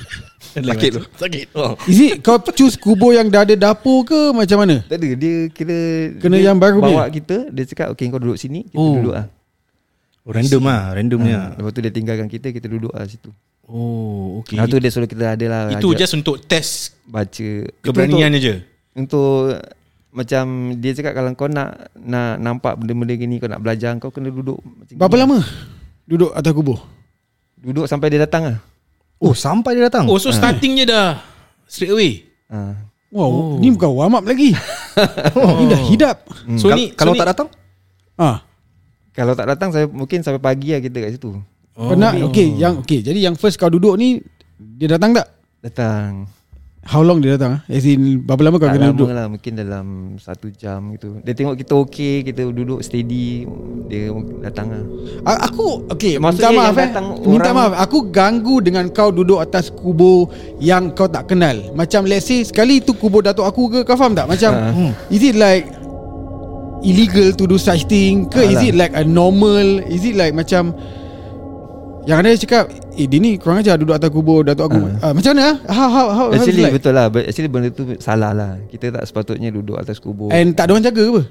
Sakit 0.56 0.90
tu. 0.90 1.02
Sakit. 1.14 1.46
Oh. 1.52 1.76
Is 1.84 2.00
it 2.00 2.18
kau 2.18 2.40
choose 2.50 2.74
kubur 2.74 3.12
yang 3.12 3.28
dah 3.28 3.44
ada 3.44 3.52
dapur 3.54 4.02
ke 4.02 4.32
Macam 4.32 4.58
mana? 4.58 4.80
Tak 4.82 4.96
ada 4.96 5.08
dia 5.12 5.46
kira 5.48 5.78
Kena 6.16 6.34
dia 6.34 6.48
yang 6.48 6.56
baru 6.56 6.80
bawa 6.80 7.04
kita 7.06 7.52
dia 7.52 7.62
cakap 7.62 7.92
okey 7.92 8.08
kau 8.08 8.18
duduk 8.18 8.34
sini 8.34 8.64
kita 8.66 8.80
Oh. 8.80 8.96
duduk 8.96 9.14
ah. 9.14 9.28
Oh, 10.24 10.32
random 10.32 10.62
lah. 10.64 10.82
Randomnya. 10.90 11.38
Uh, 11.52 11.60
lepas 11.60 11.70
tu 11.70 11.80
dia 11.80 11.92
tinggalkan 11.92 12.26
kita 12.26 12.48
kita 12.48 12.64
duduk 12.64 12.88
ah 12.90 13.04
situ. 13.04 13.28
Oh, 13.64 14.40
okey. 14.40 14.56
Lepas 14.56 14.68
tu 14.68 14.78
dia 14.78 14.88
suruh 14.88 15.04
kita 15.04 15.24
ada 15.30 15.46
lah 15.46 15.60
Itu 15.70 15.88
ajak 15.90 15.98
just 15.98 16.14
untuk 16.14 16.36
test 16.42 16.96
baca 17.04 17.48
keberanian 17.80 18.28
Itu 18.30 18.40
je. 18.42 18.54
untuk, 18.92 19.56
untuk 19.56 19.56
macam 20.10 20.44
dia 20.76 20.92
cakap 20.92 21.12
kalau 21.12 21.32
kau 21.32 21.48
nak 21.48 21.90
nak 21.94 22.36
nampak 22.38 22.76
benda-benda 22.76 23.14
gini 23.14 23.36
kau 23.36 23.48
nak 23.48 23.58
belajar 23.58 23.96
kau 23.96 24.08
kena 24.08 24.28
duduk 24.28 24.60
macam 24.60 24.94
Berapa 24.94 25.10
gini. 25.10 25.22
lama 25.24 25.38
Duduk 26.04 26.30
atas 26.30 26.52
kubur 26.52 26.78
Duduk 27.56 27.84
sampai 27.84 28.08
dia 28.08 28.20
datang 28.20 28.42
ah. 28.46 28.58
Oh 29.16 29.32
sampai 29.32 29.74
dia 29.74 29.88
datang 29.88 30.04
Oh 30.06 30.16
so 30.16 30.28
starting 30.28 30.76
je 30.76 30.84
dah 30.84 31.20
Straight 31.64 31.90
away 31.90 32.12
Ah. 32.46 32.76
Wow, 33.08 33.28
oh. 33.28 33.56
ni 33.56 33.70
bukan 33.70 33.90
warm 33.90 34.14
up 34.14 34.24
lagi. 34.24 34.52
oh. 35.38 35.56
Ni 35.56 35.64
dah 35.66 35.80
hidap. 35.80 36.16
So 36.58 36.66
Kal- 36.66 36.76
ni 36.76 36.90
Kalau 36.92 37.10
so 37.10 37.16
tak 37.16 37.24
ni, 37.24 37.30
datang 37.30 37.48
Ah. 38.14 38.44
Kalau 39.14 39.32
tak 39.32 39.46
datang 39.46 39.70
saya 39.70 39.86
mungkin 39.86 40.20
sampai 40.20 40.42
pagi 40.42 40.74
lah 40.74 40.82
kita 40.82 40.98
kat 40.98 41.10
situ. 41.14 41.38
Oh. 41.74 41.90
Kau 41.90 41.94
nak 41.94 42.18
okay, 42.20 42.50
yang 42.50 42.78
okay. 42.78 42.98
Jadi 42.98 43.22
yang 43.22 43.34
first 43.34 43.56
kau 43.56 43.66
duduk 43.68 43.94
ni 43.94 44.18
dia 44.58 44.90
datang 44.90 45.14
tak? 45.14 45.26
Datang. 45.60 46.26
How 46.84 47.00
long 47.00 47.16
dia 47.16 47.40
datang? 47.40 47.56
ah? 47.56 47.60
As 47.64 47.80
in 47.82 48.20
berapa 48.20 48.44
lama 48.44 48.60
kau 48.60 48.68
tak 48.68 48.76
kena 48.76 48.90
lama 48.90 48.92
duduk? 48.92 49.08
lah 49.08 49.26
mungkin 49.26 49.52
dalam 49.56 49.86
satu 50.20 50.52
jam 50.52 50.92
gitu. 50.92 51.16
Dia 51.24 51.32
tengok 51.32 51.56
kita 51.56 51.72
okey, 51.80 52.14
kita 52.22 52.44
duduk 52.44 52.84
steady, 52.84 53.48
dia 53.88 54.12
datang 54.44 54.68
lah. 54.68 54.84
A- 55.24 55.48
Aku 55.48 55.88
okay, 55.88 56.20
Maksudnya 56.20 56.52
minta 56.52 56.60
maaf 56.60 56.76
eh. 56.76 56.88
Minta 57.24 57.50
maaf. 57.56 57.72
Aku 57.80 58.12
ganggu 58.12 58.60
dengan 58.60 58.84
kau 58.92 59.08
duduk 59.08 59.40
atas 59.40 59.72
kubur 59.72 60.28
yang 60.60 60.92
kau 60.92 61.08
tak 61.08 61.24
kenal. 61.24 61.56
Macam 61.72 62.04
let's 62.04 62.28
say 62.28 62.44
sekali 62.44 62.84
tu 62.84 62.92
kubur 62.92 63.24
datuk 63.24 63.48
aku 63.48 63.72
ke 63.72 63.78
kau 63.82 63.96
faham 63.96 64.12
tak? 64.12 64.28
Macam 64.28 64.52
Ah. 64.52 64.92
is 65.08 65.24
it 65.24 65.34
like 65.34 65.64
illegal 66.84 67.32
to 67.32 67.44
do 67.44 67.56
such 67.56 67.84
thing 67.84 68.28
ke 68.28 68.38
is 68.38 68.54
Alah. 68.54 68.64
it 68.64 68.74
like 68.74 68.92
a 68.92 69.02
normal? 69.02 69.80
Is 69.82 70.04
it 70.04 70.14
like 70.14 70.30
macam 70.30 70.76
yang 72.04 72.20
ada 72.20 72.36
cakap 72.36 72.68
Eh 72.94 73.08
dia 73.08 73.16
ni 73.16 73.34
kurang 73.34 73.58
ajar 73.58 73.74
duduk 73.74 73.90
atas 73.90 74.06
kubur 74.06 74.44
Datuk 74.44 74.68
aku 74.68 74.78
ah. 75.00 75.10
Macam 75.10 75.32
mana 75.32 75.42
ah? 75.42 75.56
How, 75.66 75.88
how, 75.88 76.06
how, 76.12 76.26
Actually 76.30 76.62
is 76.62 76.66
like? 76.68 76.74
betul 76.76 76.92
lah 76.92 77.08
Actually 77.10 77.48
benda 77.48 77.68
tu 77.68 77.82
salah 77.98 78.30
lah 78.30 78.60
Kita 78.68 78.92
tak 78.92 79.02
sepatutnya 79.02 79.50
duduk 79.50 79.74
atas 79.74 79.98
kubur 79.98 80.28
And 80.28 80.52
tak 80.52 80.68
ada 80.68 80.76
orang 80.76 80.84
jaga 80.84 81.00
ke 81.00 81.10
apa? 81.10 81.22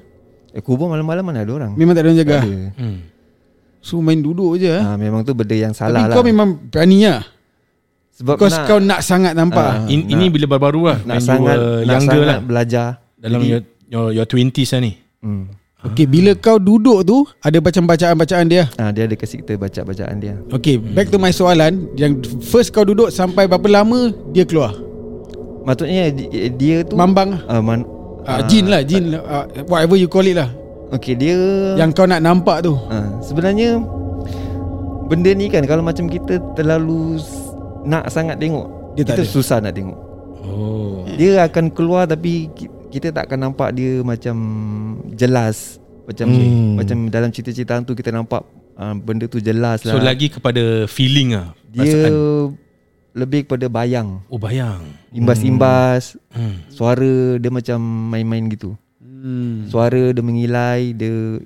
eh, 0.50 0.60
Kubur 0.60 0.90
malam-malam 0.90 1.24
mana 1.24 1.40
ada 1.40 1.52
orang 1.54 1.72
Memang 1.72 1.94
tak 1.94 2.04
ada 2.04 2.08
orang 2.10 2.20
jaga 2.20 2.36
Tak 2.36 2.44
ada. 2.44 2.58
hmm. 2.74 2.96
So 3.80 4.02
main 4.02 4.18
duduk 4.18 4.58
je 4.58 4.68
ah. 4.68 4.82
ha, 4.84 4.98
Memang 4.98 5.22
tu 5.22 5.32
benda 5.32 5.54
yang 5.54 5.70
Tapi 5.70 5.78
salah 5.78 6.04
lah 6.04 6.12
kau 6.12 6.26
memang 6.26 6.48
berani 6.68 7.06
lah 7.06 7.22
Sebab 8.12 8.34
Because 8.34 8.56
kau 8.66 8.76
nak 8.76 9.00
sangat 9.00 9.32
nampak 9.32 9.70
Ah, 9.78 9.86
In, 9.86 10.04
nak- 10.04 10.10
Ini 10.10 10.24
bila 10.28 10.46
baru-baru 10.50 10.82
lah 10.84 10.98
Nak 11.06 11.18
sangat 11.22 11.56
Nak 11.86 12.00
sangat 12.02 12.26
lah 12.26 12.38
belajar 12.42 12.86
Dalam 13.14 13.40
Jadi- 13.40 13.48
your, 13.48 13.60
your, 13.88 14.06
your 14.12 14.26
20s 14.26 14.74
lah 14.74 14.82
ni 14.82 14.92
hmm. 15.24 15.64
Okay 15.84 16.08
bila 16.08 16.32
kau 16.32 16.56
duduk 16.56 17.04
tu 17.04 17.28
Ada 17.44 17.60
macam 17.60 17.84
bacaan-bacaan 17.84 18.48
dia? 18.48 18.64
Ha, 18.80 18.88
Dia 18.88 19.04
ada 19.04 19.14
kasi 19.20 19.44
kita 19.44 19.60
baca-bacaan 19.60 20.16
dia. 20.16 20.40
Okay 20.48 20.80
back 20.80 21.12
to 21.12 21.20
my 21.20 21.28
soalan. 21.28 21.92
Yang 21.92 22.24
first 22.40 22.72
kau 22.72 22.88
duduk 22.88 23.12
Sampai 23.12 23.44
berapa 23.44 23.68
lama 23.68 24.08
Dia 24.32 24.48
keluar? 24.48 24.72
Maksudnya 25.68 26.08
di- 26.08 26.48
dia 26.56 26.88
tu 26.88 26.96
Mambang? 26.96 27.36
Uh, 27.44 27.60
man, 27.60 27.84
uh, 28.24 28.40
Jin 28.48 28.72
lah 28.72 28.80
Jin 28.80 29.12
uh, 29.12 29.44
Whatever 29.68 30.00
you 30.00 30.08
call 30.08 30.24
it 30.24 30.40
lah. 30.40 30.48
Okay 30.96 31.12
dia 31.12 31.36
Yang 31.76 32.00
kau 32.00 32.08
nak 32.08 32.24
nampak 32.24 32.64
tu. 32.64 32.72
Ha, 32.88 33.20
Sebenarnya 33.20 33.76
Benda 35.04 35.36
ni 35.36 35.52
kan 35.52 35.68
Kalau 35.68 35.84
macam 35.84 36.08
kita 36.08 36.40
terlalu 36.56 37.20
Nak 37.84 38.08
sangat 38.08 38.40
tengok 38.40 38.96
Dia 38.96 39.04
Kita 39.04 39.20
susah 39.20 39.60
nak 39.60 39.76
tengok. 39.76 40.00
Oh. 40.44 41.04
Dia 41.16 41.44
akan 41.44 41.72
keluar 41.72 42.04
tapi 42.04 42.48
kita 42.94 43.10
tak 43.10 43.26
akan 43.26 43.50
nampak 43.50 43.74
dia 43.74 43.98
macam 44.00 44.36
jelas 45.12 45.82
macam 46.04 46.26
Hmm. 46.28 46.78
macam 46.78 46.96
dalam 47.08 47.28
cerita-cerita 47.28 47.74
hantu 47.74 47.92
kita 47.92 48.08
nampak 48.08 48.46
uh, 48.74 48.94
benda 48.94 49.26
tu 49.26 49.40
jelas 49.40 49.82
So 49.82 49.96
lah. 49.96 50.06
lagi 50.06 50.30
kepada 50.30 50.86
feeling 50.86 51.34
lah 51.34 51.50
dia 51.66 51.82
Perasaan 51.82 52.14
lebih 53.14 53.46
kepada 53.46 53.66
bayang, 53.68 54.26
Oh 54.26 54.36
bayang 54.36 54.82
imbas-imbas, 55.10 56.18
hmm. 56.30 56.66
suara 56.68 57.14
dia 57.36 57.46
macam 57.48 57.78
main-main 58.10 58.46
gitu. 58.48 58.74
hmm. 58.98 59.70
Suara 59.70 60.10
dia 60.10 60.18
mengilai, 60.20 60.90
dia 60.92 61.38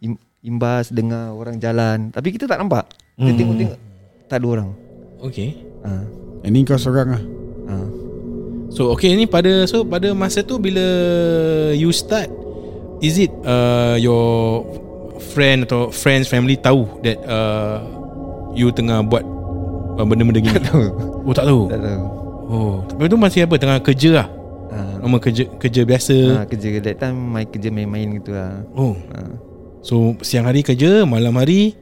im- 0.00 0.22
imbas 0.40 0.86
dengar 0.88 1.30
orang 1.30 1.58
jalan 1.58 2.10
tapi 2.10 2.30
kita 2.30 2.46
tak 2.46 2.56
nampak. 2.56 2.86
Kita 3.14 3.26
Hmm. 3.26 3.38
tengok-tengok 3.38 3.78
tak 4.26 4.38
ada 4.38 4.46
orang. 4.48 4.68
Okay 5.20 5.50
Ha. 5.82 5.90
Yang 6.42 6.50
ni 6.52 6.60
kau 6.62 6.74
seorang 6.76 7.08
Ha. 7.10 7.18
So 8.76 8.92
okay 8.92 9.16
ni 9.16 9.24
pada 9.24 9.64
So 9.64 9.88
pada 9.88 10.12
masa 10.12 10.44
tu 10.44 10.60
Bila 10.60 10.84
You 11.72 11.88
start 11.90 12.28
Is 13.00 13.16
it 13.16 13.32
uh, 13.40 13.96
Your 13.96 14.68
Friend 15.32 15.64
atau 15.64 15.88
Friends 15.88 16.28
family 16.28 16.60
Tahu 16.60 17.00
That 17.00 17.16
uh, 17.24 17.80
You 18.52 18.68
tengah 18.68 19.00
buat 19.00 19.24
uh, 19.96 20.04
Benda-benda 20.04 20.44
gini 20.44 20.60
Tahu. 20.60 20.82
Oh 21.24 21.32
tak 21.32 21.48
tahu 21.48 21.72
Tak 21.72 21.80
tahu. 21.80 22.02
Oh 22.46 22.74
Tapi 22.84 23.08
tu 23.08 23.16
masih 23.16 23.48
apa 23.48 23.56
Tengah 23.56 23.80
kerja 23.80 24.12
lah 24.14 24.28
Ha. 24.66 24.98
Normal 25.00 25.22
kerja 25.24 25.48
Kerja 25.56 25.88
biasa 25.88 26.16
Ha, 26.36 26.44
kerja 26.44 26.68
that 26.82 26.98
time 26.98 27.16
main 27.16 27.46
kerja 27.48 27.72
main-main 27.72 28.18
gitu 28.20 28.34
lah. 28.36 28.60
Oh 28.76 28.92
Ha. 28.92 29.18
So 29.80 30.12
siang 30.20 30.44
hari 30.44 30.60
kerja 30.60 31.06
Malam 31.08 31.32
hari 31.32 31.72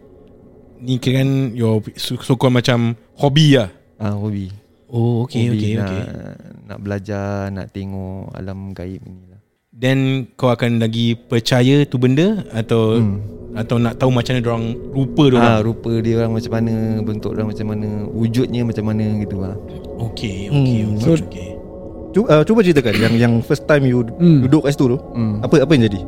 Ni 0.78 1.02
kira 1.02 1.24
kan 1.24 1.56
Your 1.56 1.82
so, 1.98 2.14
so 2.22 2.38
called 2.38 2.54
macam 2.54 2.94
Hobi 3.18 3.58
lah 3.58 3.72
Ah, 3.98 4.14
hobi. 4.14 4.50
Oh 4.94 5.26
okay 5.26 5.50
hobi 5.50 5.58
okay 5.58 5.72
nak, 5.74 5.88
okay 5.88 6.02
Nak 6.64 6.78
belajar, 6.80 7.28
nak 7.50 7.66
tengok 7.68 8.30
alam 8.30 8.70
gaib 8.70 9.02
ni 9.02 9.26
lah. 9.26 9.40
Then 9.68 9.98
kau 10.32 10.48
akan 10.48 10.78
lagi 10.78 11.18
percaya 11.18 11.82
tu 11.82 11.98
benda 11.98 12.46
Atau 12.48 12.96
Hmm. 12.96 13.18
Atau 13.54 13.78
nak 13.78 13.98
tahu 13.98 14.10
macam 14.10 14.34
mana 14.34 14.46
orang 14.48 14.66
Rupa 14.88 15.24
dia 15.26 15.36
Ah, 15.36 15.42
orang 15.52 15.62
rupa 15.64 15.92
dia 15.98 16.14
orang 16.16 16.32
macam 16.32 16.52
mana, 16.52 16.74
bentuk 17.00 17.30
dia 17.30 17.38
orang 17.38 17.50
macam 17.50 17.66
mana, 17.68 17.88
wujudnya 18.08 18.60
macam 18.62 18.84
mana 18.84 19.04
gitu 19.20 19.36
lah. 19.38 19.54
Okay 20.04 20.46
okay 20.46 20.78
Hmm. 20.80 20.94
okay, 20.94 21.02
So- 21.02 21.18
okay. 21.20 21.50
Cuba, 22.10 22.26
uh, 22.30 22.42
cuba 22.42 22.62
ceritakan 22.62 22.94
Yang 22.94 23.14
yang 23.18 23.34
first 23.40 23.66
time 23.66 23.82
you 23.84 24.06
Hmm. 24.14 24.46
Duduk 24.46 24.62
kat 24.62 24.72
situ 24.72 24.86
tu 24.88 24.98
Hmm. 25.10 25.38
Apa 25.38 25.58
apa 25.60 25.70
yang 25.70 25.84
jadi 25.84 26.00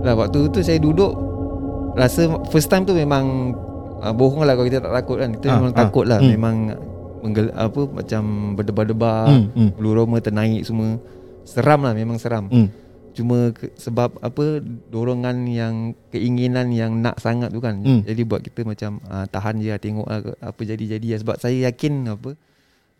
Lah 0.00 0.14
waktu 0.14 0.48
tu 0.48 0.60
saya 0.60 0.76
duduk 0.76 1.12
rasa 1.94 2.24
first 2.48 2.66
time 2.66 2.82
tu 2.82 2.90
memang 2.90 3.52
uh, 3.98 4.10
bohong 4.10 4.42
lah 4.42 4.52
kalau 4.52 4.64
kita 4.64 4.80
tak 4.80 4.92
takut 4.94 5.16
kan. 5.16 5.30
Kita 5.30 5.46
Ah, 5.46 5.54
memang 5.58 5.72
ah. 5.72 5.78
takut 5.78 6.04
lah. 6.04 6.18
Hmm. 6.18 6.30
Memang 6.30 6.56
menggel, 7.24 7.48
apa 7.50 7.88
macam 7.88 8.22
berdebar-debar, 8.52 9.32
Hmm, 9.32 9.48
hmm. 9.50 9.70
bulu 9.74 9.96
roma 9.96 10.20
ternaik 10.20 10.62
semua. 10.62 11.00
Seram 11.42 11.80
lah 11.80 11.92
memang 11.92 12.20
seram. 12.20 12.52
hmm. 12.52 12.68
Cuma 13.14 13.54
ke, 13.54 13.70
sebab 13.78 14.18
apa 14.18 14.58
dorongan 14.90 15.46
yang 15.46 15.74
keinginan 16.10 16.74
yang 16.74 16.98
nak 16.98 17.16
sangat 17.16 17.48
tu 17.48 17.62
kan. 17.62 17.78
Hmm. 17.78 18.02
Jadi 18.02 18.22
buat 18.22 18.42
kita 18.42 18.66
macam 18.66 18.98
uh, 19.06 19.22
tahan 19.24 19.62
je 19.62 19.70
lah 19.70 19.78
tengok 19.78 20.02
lah 20.04 20.18
apa 20.42 20.60
jadi-jadi 20.60 21.14
lah. 21.14 21.18
Sebab 21.22 21.36
saya 21.38 21.70
yakin 21.70 22.10
apa 22.10 22.34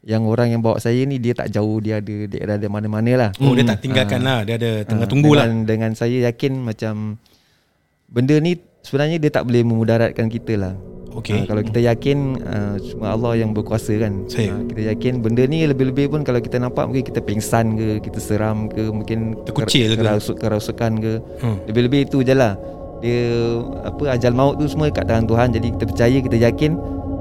yang 0.06 0.22
orang 0.24 0.54
yang 0.54 0.62
bawa 0.62 0.78
saya 0.78 1.02
ni 1.02 1.18
dia 1.18 1.34
tak 1.34 1.50
jauh 1.50 1.80
dia 1.80 1.98
ada 1.98 2.30
daerah 2.30 2.54
ada 2.54 2.68
mana-mana 2.70 3.12
lah. 3.18 3.30
Oh 3.42 3.58
dia 3.58 3.66
tak 3.66 3.80
tinggalkan 3.80 4.20
lah 4.20 4.44
Dia 4.44 4.54
ada 4.54 4.84
tengah 4.84 5.02
Ah, 5.02 5.10
tunggu 5.10 5.32
lah 5.32 5.48
dengan, 5.50 5.64
Dengan 5.66 5.90
saya 5.96 6.16
yakin 6.30 6.62
macam 6.62 7.18
benda 8.06 8.36
ni 8.38 8.54
sebenarnya 8.84 9.16
dia 9.18 9.30
tak 9.32 9.48
boleh 9.48 9.66
memudaratkan 9.66 10.28
kita 10.28 10.54
lah. 10.54 10.74
Okay 11.14 11.36
Ah, 11.36 11.46
kalau 11.46 11.62
kita 11.62 11.78
yakin 11.78 12.18
uh, 12.38 12.76
cuma 12.80 13.06
Allah 13.10 13.38
yang 13.38 13.50
berkuasa 13.50 13.94
kan. 13.96 14.26
Saya. 14.26 14.50
Ah, 14.50 14.60
kita 14.64 14.82
yakin 14.90 15.12
benda 15.18 15.42
ni 15.44 15.62
lebih-lebih 15.62 16.10
pun 16.10 16.20
kalau 16.20 16.38
kita 16.38 16.58
nampak 16.58 16.84
mungkin 16.84 17.02
kita 17.02 17.18
pingsan 17.18 17.74
ke, 17.74 17.86
kita 18.02 18.18
seram 18.18 18.66
ke, 18.66 18.82
mungkin 18.84 19.38
Terkucil 19.42 19.94
ke? 19.94 20.02
kerasuk 20.02 20.36
kerasukan 20.36 20.92
ke. 20.98 21.12
hmm. 21.38 21.56
Lebih-lebih 21.66 22.00
itu 22.04 22.18
je 22.20 22.34
lah. 22.34 22.58
Dia 22.98 23.30
apa 23.84 24.10
ajal 24.10 24.32
maut 24.32 24.56
tu 24.56 24.66
semua 24.66 24.88
kat 24.88 25.04
tangan 25.04 25.24
Tuhan. 25.24 25.48
Jadi 25.52 25.66
kita 25.70 25.84
percaya, 25.86 26.16
kita 26.18 26.36
yakin 26.42 26.72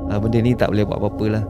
uh, 0.07 0.17
benda 0.17 0.39
ni 0.39 0.51
tak 0.53 0.69
boleh 0.69 0.83
buat 0.83 0.97
apa-apa 0.97 1.25
lah. 1.29 1.43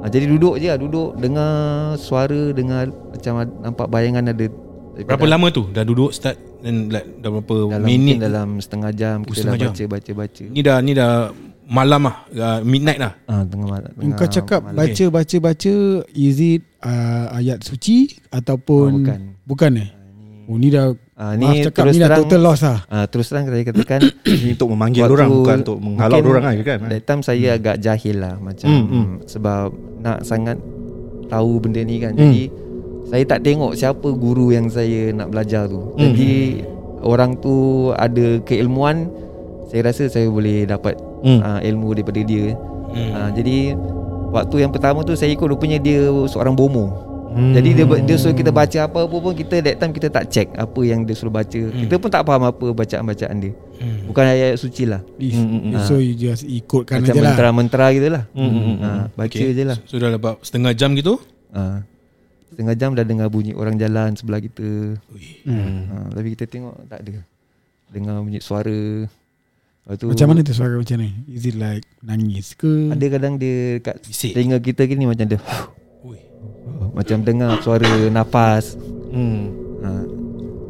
Ha, 0.00 0.08
jadi 0.08 0.24
duduk 0.26 0.56
je 0.56 0.64
lah 0.64 0.80
Duduk 0.80 1.12
dengar 1.14 1.52
suara 1.94 2.56
Dengar 2.56 2.88
macam 2.88 3.32
nampak 3.60 3.84
bayangan 3.86 4.32
ada 4.32 4.48
Berapa 4.96 5.28
lama 5.28 5.52
tu 5.52 5.68
Dah 5.68 5.84
duduk 5.84 6.08
start 6.08 6.40
Dan 6.64 6.88
like, 6.88 7.20
dah 7.20 7.28
berapa 7.28 7.68
dalam 7.68 7.84
minit 7.84 8.16
dalam 8.16 8.56
setengah 8.56 8.96
jam 8.96 9.20
Oh, 9.20 9.28
kita 9.28 9.44
setengah 9.44 9.56
dah 9.60 9.64
jam. 9.66 9.68
baca 9.68 9.84
baca 9.92 10.10
baca. 10.16 10.44
Ni 10.48 10.60
dah 10.64 10.76
Ni 10.80 10.92
dah 10.96 11.28
Malam 11.70 12.00
lah 12.02 12.16
uh, 12.28 12.60
Midnight 12.60 12.98
lah 12.98 13.14
Ah 13.24 13.46
tengah 13.46 13.70
malam. 13.70 13.90
Tengah 13.94 14.18
Kau 14.18 14.26
cakap 14.26 14.60
malam. 14.60 14.76
baca 14.76 15.04
baca 15.08 15.36
baca 15.40 15.74
Is 16.10 16.36
it 16.36 16.62
uh, 16.80 17.30
ayat 17.32 17.62
suci 17.62 18.18
Ataupun 18.28 18.88
Oh, 18.90 18.98
bukan. 18.98 19.20
Bukan 19.46 19.72
eh 19.78 19.88
Oh 20.44 20.58
ni 20.58 20.66
dah 20.68 20.90
Ah 21.14 21.32
Maaf 21.32 21.54
ni 21.54 21.62
cakap 21.62 21.82
terus 21.84 21.94
ni 21.94 22.00
dah 22.00 22.08
terang 22.10 22.22
total 22.26 22.40
loss 22.42 22.60
lah 22.60 22.78
Ah 22.88 23.06
terus 23.06 23.26
terang 23.28 23.46
saya 23.46 23.62
katakan 23.62 24.00
Ini 24.34 24.50
untuk 24.52 24.68
memanggil 24.74 25.06
orang 25.06 25.30
Bukan 25.30 25.56
untuk 25.62 25.78
menghalau 25.78 26.18
orang 26.18 26.42
kan, 26.42 26.54
kan? 26.60 26.78
That 26.88 27.02
time 27.04 27.22
saya 27.22 27.48
agak 27.54 27.78
jahil 27.78 28.16
lah 28.18 28.34
macam 28.36 28.66
Hmm, 28.66 28.84
hmm. 28.84 29.06
sebab 29.24 29.66
nak 30.00 30.18
sangat 30.24 30.58
tahu 31.26 31.60
benda 31.60 31.78
ni 31.80 32.02
kan. 32.02 32.10
Hmm. 32.10 32.20
Jadi 32.26 32.42
saya 33.06 33.22
tak 33.24 33.42
tengok 33.42 33.74
siapa 33.74 34.08
guru 34.10 34.50
yang 34.50 34.66
saya 34.66 35.10
nak 35.10 35.30
belajar 35.30 35.66
tu. 35.66 35.94
Hmm. 35.94 36.10
Jadi 36.10 36.62
orang 37.00 37.38
tu 37.38 37.54
ada 37.92 38.42
keilmuan 38.42 39.06
saya 39.66 39.86
rasa 39.86 40.06
saya 40.06 40.26
boleh 40.26 40.66
dapat 40.66 40.98
Hmm. 41.20 41.40
ah, 41.40 41.60
ilmu 41.60 41.92
daripada 41.92 42.20
dia. 42.20 42.56
hmm. 42.90 43.10
Ah, 43.12 43.30
jadi 43.30 43.76
waktu 44.30 44.56
yang 44.60 44.70
pertama 44.70 45.02
tu 45.02 45.12
saya 45.12 45.30
ikut 45.30 45.44
rupanya 45.44 45.76
dia 45.76 46.06
seorang 46.26 46.52
bomo. 46.52 47.10
Hmm. 47.30 47.54
Jadi 47.54 47.78
dia 47.78 47.86
dia 47.86 48.16
suruh 48.18 48.34
kita 48.34 48.50
baca 48.50 48.90
apa-apa 48.90 49.16
pun 49.22 49.30
kita 49.30 49.62
that 49.62 49.78
time 49.78 49.94
kita 49.94 50.10
tak 50.10 50.26
check 50.26 50.50
apa 50.50 50.80
yang 50.82 51.06
dia 51.06 51.14
suruh 51.14 51.30
baca. 51.30 51.54
Hmm. 51.54 51.86
Kita 51.86 51.94
pun 51.94 52.10
tak 52.10 52.26
faham 52.26 52.42
apa 52.42 52.66
bacaan-bacaan 52.74 53.36
dia. 53.38 53.54
Hmm. 53.78 54.10
Bukan 54.10 54.24
ayat 54.26 54.58
suci 54.58 54.82
lah. 54.82 54.98
Is, 55.14 55.38
Hmm, 55.38 55.70
hmm, 55.70 55.78
So 55.86 56.02
you 56.02 56.18
just 56.18 56.42
ikutkan 56.42 56.98
Macam 57.00 57.14
aja 57.14 57.20
lah 57.22 57.30
mentera-mentera 57.30 57.86
gitu 57.94 58.08
lah. 58.10 58.24
Hmm, 58.34 58.50
hmm, 58.50 58.62
hmm. 58.66 58.76
Ha, 58.82 58.90
baca 59.14 59.30
Okay. 59.30 59.54
je 59.54 59.62
lah. 59.62 59.78
So 59.86 60.02
dah 60.02 60.10
dapat 60.10 60.42
setengah 60.42 60.74
jam 60.74 60.90
gitu 60.92 61.22
Ha. 61.50 61.86
Setengah 62.50 62.74
jam 62.74 62.90
dah 62.98 63.06
dengar 63.06 63.30
bunyi 63.30 63.54
orang 63.54 63.78
jalan 63.78 64.18
sebelah 64.18 64.42
kita. 64.42 64.98
Hmm. 65.46 65.86
Ha, 65.86 65.94
tapi 66.10 66.34
kita 66.34 66.50
tengok 66.50 66.82
tak 66.90 67.06
ada. 67.06 67.22
Dengar 67.90 68.18
bunyi 68.22 68.42
suara. 68.42 69.06
Lepas 69.80 69.96
tu 69.96 70.06
Macam 70.12 70.26
mana 70.30 70.40
tu 70.44 70.52
suara 70.52 70.74
macam 70.76 70.96
ni? 71.00 71.10
Is 71.26 71.44
it 71.48 71.56
like 71.56 71.86
nangis 72.04 72.52
ke? 72.54 72.92
Ada 72.92 73.06
kadang 73.10 73.34
dia 73.40 73.80
kat 73.80 73.96
Bisik. 74.04 74.36
telinga 74.36 74.60
kita 74.60 74.84
gini 74.84 75.08
macam 75.08 75.26
dia 75.26 75.40
Ui. 76.04 76.20
macam 76.92 77.24
dengar 77.24 77.58
suara 77.64 77.88
nafas. 78.12 78.76
Hmm. 79.10 79.50
Ha. 79.80 79.88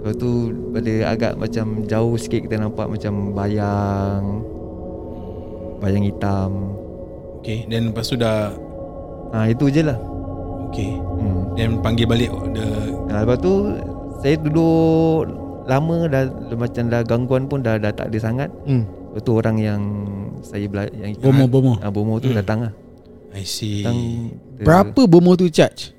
Lepas 0.00 0.14
tu 0.16 0.30
pada 0.72 0.92
agak 1.12 1.32
macam 1.36 1.84
jauh 1.84 2.14
sikit 2.16 2.48
kita 2.48 2.56
nampak 2.56 2.86
macam 2.88 3.36
bayang 3.36 4.46
bayang 5.80 6.04
hitam. 6.06 6.72
Okay 7.40 7.64
Dan 7.66 7.92
lepas 7.92 8.08
tu 8.08 8.16
dah 8.16 8.52
Ha 9.32 9.50
itu 9.50 9.68
je 9.68 9.82
lah. 9.84 9.98
Okay 10.70 10.96
Hmm. 10.96 11.52
Dan 11.58 11.82
panggil 11.84 12.06
balik 12.08 12.30
the 12.54 12.94
Ha, 13.10 13.26
lepas 13.26 13.42
tu 13.42 13.74
saya 14.22 14.38
duduk 14.38 15.26
lama 15.66 16.06
dah 16.06 16.24
macam 16.54 16.84
dah 16.88 17.02
gangguan 17.02 17.50
pun 17.50 17.58
dah 17.60 17.74
dah 17.76 17.90
tak 17.90 18.08
ada 18.14 18.18
sangat. 18.22 18.48
Hmm. 18.64 18.86
Lepas 19.10 19.22
tu 19.22 19.32
orang 19.32 19.56
yang 19.56 19.82
saya 20.40 20.64
bela- 20.64 20.86
yang 20.88 21.10
ikut 21.12 21.20
Bomo 21.20 21.44
bomo. 21.44 21.72
ah, 21.76 21.88
bomo 21.88 22.16
tu 22.16 22.28
Hmm. 22.28 22.36
datang 22.36 22.58
lah. 22.62 22.72
I 23.30 23.42
see 23.42 23.80
Datang 23.80 23.98
dia- 24.56 24.64
Berapa 24.64 25.00
bomo 25.04 25.34
tu 25.34 25.46
charge? 25.46 25.90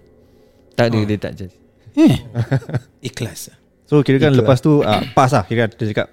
Tak 0.73 0.89
ada 0.89 0.97
Ah. 0.97 1.05
dia 1.05 1.17
tak 1.17 1.33
charge. 1.33 1.55
Eh, 1.91 2.15
Ikhlas 3.03 3.51
So 3.83 3.99
kira 3.99 4.15
kan 4.17 4.31
Itu 4.31 4.39
lepas 4.39 4.57
tu 4.57 4.79
uh, 4.79 5.03
Pass 5.11 5.31
lah 5.31 5.43
kira 5.43 5.67
kan 5.67 5.75
Dia 5.75 5.91
cakap 5.91 6.07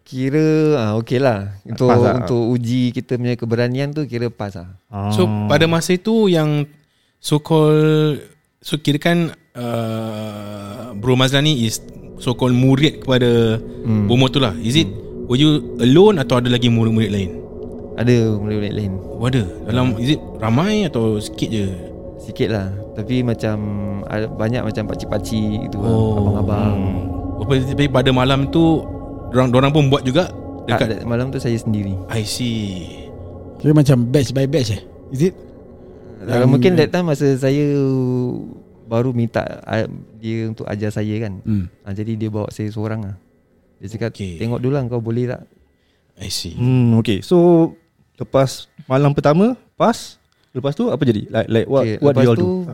Kira 0.00 0.46
ah 0.76 0.92
okey 0.96 1.18
lah. 1.18 1.58
Untuk 1.64 1.90
lah. 1.90 2.14
untuk 2.16 2.38
uji 2.52 2.90
kita 2.90 3.18
punya 3.18 3.34
keberanian 3.34 3.90
tu 3.90 4.02
kira 4.04 4.30
pas 4.30 4.54
lah. 4.54 4.78
So 5.10 5.26
Ah. 5.26 5.46
pada 5.46 5.66
masa 5.66 5.90
itu 5.92 6.26
yang 6.26 6.62
so 7.18 7.38
called 7.38 8.22
so 8.60 8.78
kira 8.78 8.98
kan 9.00 9.34
uh, 9.52 10.94
Bro 10.94 11.14
Mazlani 11.14 11.66
is 11.66 11.82
so 12.16 12.32
called 12.32 12.54
murid 12.54 13.02
kepada 13.02 13.58
hmm. 13.58 14.06
Bomo 14.06 14.26
tu 14.26 14.38
lah. 14.38 14.54
Is 14.56 14.74
it 14.76 14.86
were 15.26 15.36
you 15.36 15.50
alone 15.78 16.18
atau 16.18 16.38
ada 16.38 16.48
lagi 16.48 16.66
murid-murid 16.66 17.10
lain? 17.10 17.30
Ada 17.96 18.36
murid-murid 18.36 18.74
lain. 18.74 18.92
Oh 19.16 19.24
ada. 19.24 19.42
Dalam 19.64 19.96
is 19.96 20.14
it 20.14 20.20
ramai 20.36 20.84
atau 20.84 21.16
sikit 21.16 21.48
je? 21.48 21.66
Sikit 22.16 22.48
lah 22.50 22.68
Tapi 22.92 23.22
macam 23.22 23.56
ada 24.02 24.26
Banyak 24.26 24.64
macam 24.64 24.88
pakcik-pakcik 24.88 25.68
gitu 25.68 25.78
Oh. 25.78 25.86
oh. 25.86 26.16
Abang-abang 26.34 26.78
Oh, 27.36 27.44
tapi 27.44 27.86
pada 27.86 28.08
malam 28.10 28.48
tu 28.48 28.82
orang 29.30 29.52
orang 29.52 29.70
pun 29.70 29.84
buat 29.86 30.02
juga 30.02 30.32
tak, 30.66 30.88
dekat 30.88 31.04
Malam 31.04 31.28
tu 31.28 31.38
saya 31.38 31.54
sendiri 31.54 31.92
I 32.08 32.24
see. 32.24 33.06
kira 33.60 33.76
macam 33.76 34.08
batch 34.08 34.32
by 34.32 34.48
batch 34.48 34.74
eh? 34.74 34.82
Is 35.08 35.30
it? 35.30 35.34
Kalau 36.18 36.48
mungkin 36.48 36.74
that 36.74 36.90
time 36.90 37.06
masa 37.06 37.36
saya 37.36 37.62
Baru 38.84 39.12
minta 39.12 39.44
ah, 39.62 39.84
Dia 40.16 40.48
untuk 40.48 40.64
ajar 40.66 40.90
saya 40.90 41.14
kan 41.20 41.38
Hmm. 41.44 41.68
ha, 41.84 41.92
Jadi 41.92 42.16
dia 42.16 42.28
bawa 42.28 42.48
saya 42.50 42.66
seorang 42.68 43.04
lah 43.04 43.16
Dia 43.76 43.88
cakap 43.88 44.10
Okay. 44.12 44.40
Tengok 44.40 44.58
dulu 44.58 44.72
lah 44.72 44.82
kau 44.86 45.00
boleh 45.00 45.28
tak? 45.28 45.42
I 46.16 46.32
see. 46.32 46.56
Hmm 46.56 46.96
okay 46.96 47.20
So 47.20 47.70
Lepas 48.16 48.72
Malam 48.84 49.12
pertama 49.12 49.52
Pass 49.76 50.16
Lepas 50.56 50.72
tu 50.72 50.88
apa 50.88 51.02
jadi? 51.04 51.28
Like 51.28 51.48
like 51.48 51.66
what 51.68 51.84
Okay, 51.84 51.96
What 52.00 52.12
do 52.14 52.20
you 52.24 52.30
all 52.30 52.36
tu, 52.36 52.48
do 52.64 52.72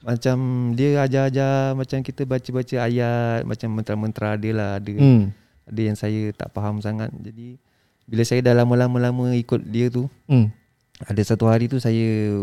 Macam 0.00 0.36
dia 0.72 1.04
ajar-ajar 1.04 1.76
Macam 1.76 2.00
kita 2.00 2.24
baca-baca 2.24 2.76
ayat 2.80 3.44
Macam 3.44 3.68
mentera-mentera 3.70 4.40
dia 4.40 4.52
lah. 4.52 4.70
Ada 4.80 4.90
Hmm. 4.96 5.22
ada 5.68 5.80
yang 5.84 5.92
saya 5.94 6.32
tak 6.32 6.48
faham 6.50 6.80
sangat. 6.80 7.12
Jadi 7.12 7.60
Bila 8.08 8.24
saya 8.24 8.40
dah 8.40 8.56
lama-lama 8.56 9.36
ikut 9.36 9.60
dia 9.68 9.92
tu 9.92 10.08
Hmm. 10.24 10.48
Ada 11.04 11.36
satu 11.36 11.44
hari 11.44 11.68
tu 11.68 11.76
saya 11.76 12.40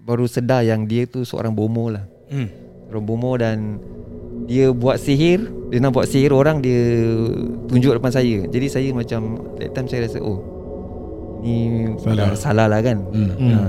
Baru 0.00 0.30
sedar 0.30 0.62
yang 0.62 0.86
dia 0.86 1.02
tu 1.02 1.26
seorang 1.26 1.50
bomo 1.50 1.90
lah. 1.90 2.06
Hmm. 2.30 2.46
Seorang 2.86 3.02
bomo 3.02 3.34
dan 3.34 3.82
Dia 4.46 4.70
buat 4.70 4.96
sihir 4.96 5.42
Dia 5.68 5.78
nak 5.78 5.90
buat 5.90 6.06
sihir 6.06 6.30
orang 6.30 6.58
Dia 6.58 6.78
tunjuk 7.66 7.92
depan 7.92 8.08
saya 8.08 8.46
Jadi 8.46 8.66
saya 8.66 8.88
macam 8.90 9.20
That 9.56 9.70
time 9.72 9.86
saya 9.86 10.06
rasa 10.06 10.18
Oh 10.18 10.38
Ni 11.38 11.86
Salah. 11.98 12.32
salah, 12.32 12.66
lah 12.66 12.80
kan 12.80 13.02
Hmm. 13.06 13.30
ha. 13.48 13.60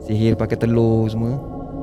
Sihir 0.00 0.34
pakai 0.34 0.56
telur 0.56 1.06
semua 1.06 1.38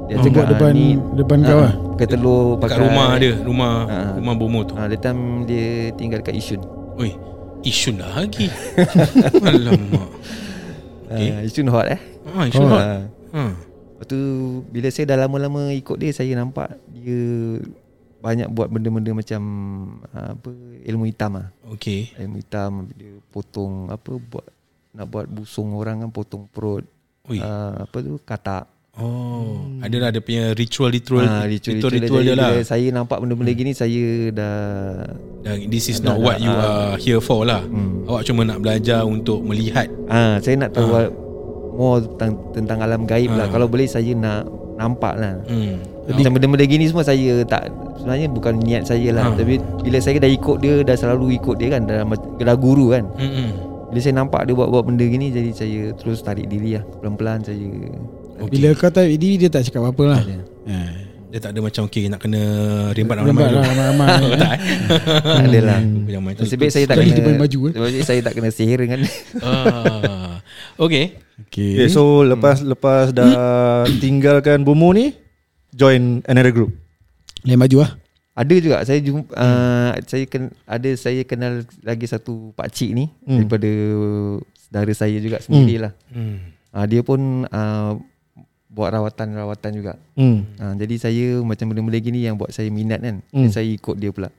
Dia 0.06 0.16
Oh, 0.16 0.22
cakap 0.22 0.36
buat 0.36 0.48
depan- 0.50 0.76
"Ah, 0.76 1.16
depan 1.16 1.38
ah, 1.38 1.46
kau 1.46 1.60
lah?" 1.60 1.74
Pakai 1.92 2.08
telur 2.10 2.44
Dekat 2.50 2.62
pakai 2.62 2.78
rumah 2.82 3.10
dia, 3.16 3.34
rumah 3.40 3.74
Ah. 3.86 4.12
rumah 4.14 4.34
Bomo 4.34 4.60
tu. 4.62 4.74
ha, 4.74 4.86
That 4.86 5.02
time 5.02 5.22
dia 5.44 5.66
tinggal 5.94 6.20
dekat 6.20 6.34
Yishun 6.34 6.62
Oi, 6.98 7.12
Isun 7.62 7.96
lagi. 7.98 8.48
Alamak. 9.42 10.10
okay. 11.08 11.30
ha, 11.30 11.40
Yishun 11.42 11.68
hot 11.68 11.88
eh 11.88 12.00
Ah, 12.28 12.46
Isun 12.46 12.64
Oh. 12.64 12.70
hot. 12.70 12.82
ha. 12.82 12.96
Ha. 13.32 13.44
Lepas 13.94 14.06
tu 14.08 14.20
bila 14.68 14.88
saya 14.88 15.06
dah 15.08 15.18
lama-lama 15.20 15.70
ikut 15.72 15.96
dia 15.96 16.10
saya 16.10 16.34
nampak 16.34 16.74
dia 16.92 17.62
banyak 18.22 18.48
buat 18.48 18.70
benda-benda 18.70 19.12
macam 19.12 19.42
ah, 20.12 20.32
apa 20.32 20.50
ilmu 20.84 21.04
hitam 21.06 21.32
ah. 21.36 21.48
Okay. 21.72 22.14
Ilmu 22.16 22.38
hitam 22.38 22.72
dia 22.94 23.12
potong 23.28 23.90
apa 23.90 24.12
buat 24.16 24.46
nak 24.92 25.06
buat 25.08 25.26
busung 25.26 25.74
orang 25.74 26.02
kan 26.02 26.10
potong 26.10 26.46
perut. 26.48 26.86
Ui. 27.28 27.38
Ah, 27.38 27.84
apa 27.84 27.98
tu 27.98 28.22
katak. 28.22 28.66
Oh, 28.92 29.72
adalah 29.80 30.12
dia 30.12 30.20
punya 30.20 30.52
ritual-ritual 30.52 31.24
Ah, 31.24 31.48
ritual-ritual 31.48 31.96
ritual-ritual 31.96 32.22
dia 32.22 32.36
jadi 32.36 32.44
lah. 32.44 32.52
Saya 32.62 32.88
nampak 32.92 33.18
benda-benda 33.18 33.56
gini 33.56 33.72
saya 33.72 34.04
dah 34.30 34.56
Dan 35.42 35.72
this 35.72 35.88
is 35.88 35.98
Dah- 35.98 36.12
not 36.12 36.18
dah, 36.18 36.22
what 36.22 36.38
you 36.38 36.52
are 36.52 37.00
here 37.00 37.22
for 37.24 37.42
lah. 37.42 37.64
Hmm. 37.64 38.04
Awak 38.04 38.28
cuma 38.28 38.44
nak 38.44 38.60
belajar 38.60 39.08
untuk 39.08 39.42
melihat. 39.42 39.88
ah 40.06 40.38
saya 40.38 40.60
nak 40.60 40.76
tahu 40.76 40.92
Ah. 40.92 41.08
more 41.72 42.04
tentang, 42.04 42.32
tentang 42.52 42.80
alam 42.84 43.08
gaib 43.08 43.32
lah. 43.32 43.48
Ah. 43.48 43.50
Kalau 43.50 43.72
boleh 43.72 43.88
saya 43.88 44.12
nak 44.12 44.44
nampak 44.82 45.14
lah. 45.16 45.38
Hmm. 45.46 45.78
Macam 46.10 46.32
benda-benda 46.34 46.66
gini 46.66 46.86
semua 46.86 47.06
saya 47.06 47.46
tak 47.46 47.70
Sebenarnya 47.96 48.28
bukan 48.28 48.58
niat 48.58 48.84
saya 48.84 49.14
lah 49.14 49.30
Ha. 49.30 49.38
Tapi 49.38 49.62
bila 49.80 50.02
saya 50.02 50.18
dah 50.18 50.28
ikut 50.28 50.58
dia 50.58 50.82
Dah 50.82 50.98
selalu 50.98 51.38
ikut 51.38 51.56
dia 51.56 51.70
kan 51.70 51.86
Dah, 51.86 52.02
dah 52.36 52.58
guru 52.58 52.90
kan 52.90 53.06
Hmm. 53.14 53.54
Bila 53.88 54.00
saya 54.02 54.18
nampak 54.18 54.44
dia 54.44 54.52
buat-buat 54.52 54.84
benda 54.84 55.06
gini 55.06 55.30
Jadi 55.30 55.50
saya 55.54 55.94
terus 55.94 56.20
tarik 56.20 56.50
diri 56.50 56.76
lah 56.76 56.84
Pelan-pelan 56.98 57.46
saya 57.46 57.64
Okay. 58.42 58.58
Bila 58.58 58.74
kau 58.74 58.90
tahu 58.90 59.06
ini 59.06 59.38
dia 59.38 59.54
tak 59.54 59.70
cakap 59.70 59.94
apa 59.94 60.04
lah. 60.08 60.22
Eh. 60.66 60.92
Dia 61.30 61.40
tak 61.40 61.54
ada 61.54 61.62
macam 61.62 61.86
okay 61.86 62.10
nak 62.10 62.20
kena 62.20 62.42
rembat 62.92 63.22
ramai-ramai 63.22 63.46
lah 63.46 63.54
dulu. 63.54 63.70
ramai-ramai. 63.70 64.08
Oh, 64.18 64.32
tak 64.42 64.52
eh? 64.52 64.60
Tak 65.22 65.46
ada 65.46 65.60
lah. 65.62 65.80
Nasib 66.34 66.58
baik 66.58 66.72
saya 66.74 66.86
tak 66.90 66.96
kena. 66.98 67.38
Nasib 67.38 67.60
baik 67.70 68.02
saya 68.02 68.20
tak 68.20 68.34
kena 68.34 68.50
sihir 68.50 68.82
kan 68.84 69.00
Ah. 69.40 70.41
Okay. 70.78 71.18
Okay 71.50 71.74
Okay. 71.82 71.90
so 71.90 72.22
Lepas 72.22 72.62
lepas 72.62 73.10
dah 73.10 73.34
Tinggalkan 73.98 74.62
Bomo 74.62 74.94
ni 74.94 75.18
Join 75.74 76.22
another 76.30 76.54
group 76.54 76.70
Lain 77.42 77.58
baju 77.58 77.82
lah. 77.82 77.92
Ada 78.32 78.56
juga 78.64 78.78
saya 78.88 79.00
jumpa 79.04 79.28
uh, 79.34 79.92
saya 80.08 80.24
ken, 80.24 80.56
ada 80.64 80.90
saya 80.96 81.22
kenal 81.28 81.68
lagi 81.84 82.08
satu 82.08 82.56
pak 82.56 82.72
cik 82.72 82.92
ni 82.96 83.06
Hmm. 83.28 83.44
daripada 83.44 83.70
saudara 84.56 84.94
saya 84.96 85.18
juga 85.20 85.44
sendirilah. 85.44 85.92
Hmm. 86.14 86.56
Uh, 86.72 86.86
dia 86.88 87.02
pun 87.04 87.20
uh, 87.44 87.92
buat 88.72 88.88
rawatan-rawatan 88.88 89.72
juga. 89.76 89.94
Hmm 90.16 90.48
Ha, 90.56 90.78
jadi 90.80 90.96
saya 90.96 91.26
macam 91.44 91.76
benda-benda 91.76 92.00
gini 92.00 92.24
yang 92.24 92.40
buat 92.40 92.56
saya 92.56 92.72
minat 92.72 93.04
kan. 93.04 93.20
Hmm. 93.36 93.46
Hmm. 93.46 93.52
Saya 93.52 93.68
ikut 93.68 94.00
dia 94.00 94.16
pula. 94.16 94.32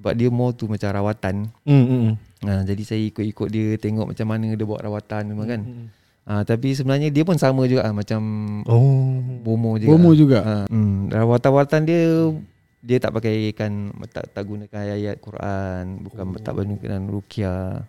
Sebab 0.00 0.12
dia 0.16 0.32
more 0.32 0.56
tu 0.56 0.64
macam 0.64 0.88
rawatan. 0.88 1.52
Hmm, 1.68 1.84
hmm. 1.84 2.12
Ha, 2.46 2.62
jadi 2.62 2.82
saya 2.86 3.02
ikut-ikut 3.02 3.48
dia 3.50 3.74
tengok 3.80 4.14
macam 4.14 4.26
mana 4.30 4.54
dia 4.54 4.66
buat 4.66 4.78
rawatan 4.78 5.22
semua 5.34 5.46
kan. 5.46 5.60
Hmm. 5.66 5.86
Ha, 6.28 6.44
tapi 6.44 6.76
sebenarnya 6.76 7.08
dia 7.08 7.24
pun 7.24 7.40
sama 7.40 7.64
juga 7.64 7.88
ah, 7.88 7.94
macam 7.96 8.20
Oh 8.68 9.18
bomo 9.42 9.80
juga. 9.80 9.90
Bomo 9.90 10.10
juga. 10.14 10.38
Ha, 10.44 10.54
hmm, 10.70 11.10
rawatan-rawatan 11.10 11.80
dia 11.88 12.02
dia 12.78 12.98
tak 13.02 13.10
pakai 13.18 13.50
kan 13.58 13.90
tak 14.06 14.30
tak 14.30 14.46
gunakan 14.46 14.78
ayat 14.86 15.18
Quran, 15.18 16.06
bukan 16.06 16.24
oh. 16.30 16.38
tak 16.38 16.54
gunakan 16.54 17.02
ruqyah. 17.10 17.82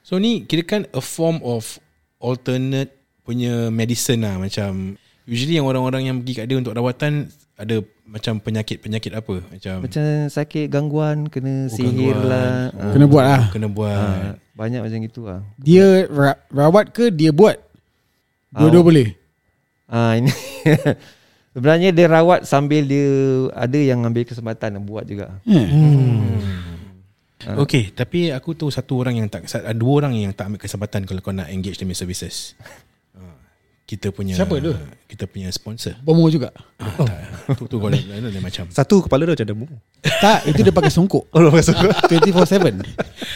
So 0.00 0.16
ni 0.16 0.48
kira 0.48 0.64
kan 0.64 0.82
a 0.96 1.02
form 1.04 1.44
of 1.44 1.76
alternate 2.24 2.96
punya 3.20 3.68
medicine 3.68 4.24
lah 4.24 4.40
macam 4.40 4.96
usually 5.28 5.60
yang 5.60 5.68
orang-orang 5.68 6.08
yang 6.08 6.16
pergi 6.24 6.40
kat 6.40 6.46
dia 6.48 6.56
untuk 6.56 6.72
rawatan 6.72 7.28
ada 7.60 7.84
macam 8.10 8.36
penyakit-penyakit 8.36 9.14
apa 9.14 9.38
macam 9.46 9.74
Macam 9.86 10.02
sakit 10.26 10.66
gangguan, 10.66 11.30
kena 11.30 11.64
Oh, 11.64 11.70
sihir 11.70 12.10
gangguan. 12.12 12.26
lah. 12.26 12.50
Ha, 12.74 12.84
Kena 12.90 13.06
buat 13.06 13.24
lah. 13.24 13.42
kena 13.48 13.68
buat. 13.70 13.94
ha, 13.94 14.34
banyak 14.52 14.80
macam 14.82 14.98
gitu 15.00 15.20
lah. 15.24 15.40
Dia 15.56 16.10
ra- 16.10 16.42
rawat 16.50 16.90
ke 16.90 17.08
dia 17.08 17.30
buat? 17.30 17.54
Dua-dua 18.50 18.82
Ah, 18.82 18.84
boleh? 18.84 19.08
Ah 19.86 20.12
ini 20.14 20.30
sebenarnya 21.54 21.90
dia 21.90 22.06
rawat 22.06 22.42
sambil 22.44 22.82
dia 22.82 23.06
ada 23.50 23.74
yang 23.74 24.02
ambil 24.02 24.22
kesempatan 24.22 24.74
nak 24.74 24.84
buat 24.84 25.06
juga. 25.06 25.38
Eh. 25.46 25.66
Okay 27.40 27.88
Tapi 27.88 28.28
aku 28.28 28.52
tahu 28.52 28.68
Satu 28.68 29.00
orang 29.00 29.16
yang 29.16 29.24
tak 29.24 29.48
Ada 29.48 29.72
dua 29.72 29.92
orang 29.96 30.12
yang 30.12 30.28
tak 30.30 30.52
ambil 30.52 30.60
kesempatan 30.60 31.08
Kalau 31.08 31.24
kau 31.24 31.32
nak 31.32 31.48
engage 31.48 31.80
Demi 31.80 31.96
services 31.96 32.52
Ah. 32.60 32.68
kita 33.90 34.14
punya 34.14 34.38
Siapa 34.38 34.62
tu? 34.62 34.70
Kita 35.10 35.26
punya 35.26 35.50
sponsor. 35.50 35.98
Bomo 36.06 36.30
juga. 36.30 36.54
Ah, 36.78 36.94
tak. 36.94 37.58
Tu 37.58 37.66
tu 37.66 37.82
kau 37.82 37.90
lain 37.90 38.06
lain 38.06 38.38
macam. 38.38 38.70
Satu 38.70 39.02
kepala 39.02 39.26
dia 39.26 39.34
macam 39.34 39.48
demo. 39.50 39.66
tak, 40.22 40.46
itu 40.46 40.62
dia 40.62 40.70
pakai 40.70 40.94
songkok. 40.94 41.26
Oh, 41.34 41.50
masuk. 41.50 41.74
24/7. 42.06 42.78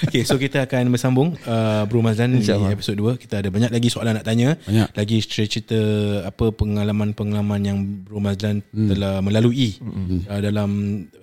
Okay, 0.05 0.27
so 0.27 0.37
kita 0.37 0.67
akan 0.69 0.91
bersambung 0.91 1.39
uh, 1.49 1.87
Bro 1.87 2.03
Mazlan 2.05 2.39
di 2.39 2.45
episod 2.47 2.95
2. 2.95 3.19
Kita 3.19 3.41
ada 3.41 3.49
banyak 3.49 3.73
lagi 3.73 3.89
soalan 3.89 4.21
nak 4.21 4.27
tanya. 4.27 4.55
Banyak. 4.63 4.95
Lagi 4.95 5.17
cerita-cerita 5.23 5.81
apa 6.29 6.55
pengalaman-pengalaman 6.55 7.61
yang 7.63 7.79
Bro 8.07 8.21
Mazlan 8.23 8.63
hmm. 8.63 8.89
telah 8.95 9.15
melalui 9.25 9.81
hmm. 9.81 10.29
uh, 10.29 10.41
dalam 10.45 10.71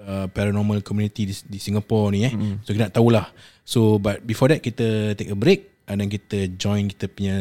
uh, 0.03 0.27
paranormal 0.27 0.83
community 0.83 1.29
di, 1.29 1.35
di 1.47 1.59
Singapore 1.61 2.11
ni 2.11 2.27
eh. 2.27 2.33
Hmm. 2.33 2.59
So 2.67 2.75
kita 2.75 2.89
nak 2.89 2.95
tahulah. 2.95 3.25
So 3.63 4.01
but 4.01 4.23
before 4.27 4.51
that 4.51 4.59
kita 4.59 5.15
take 5.15 5.31
a 5.31 5.37
break 5.37 5.71
dan 5.87 6.07
kita 6.07 6.51
join 6.55 6.91
kita 6.91 7.07
punya 7.11 7.37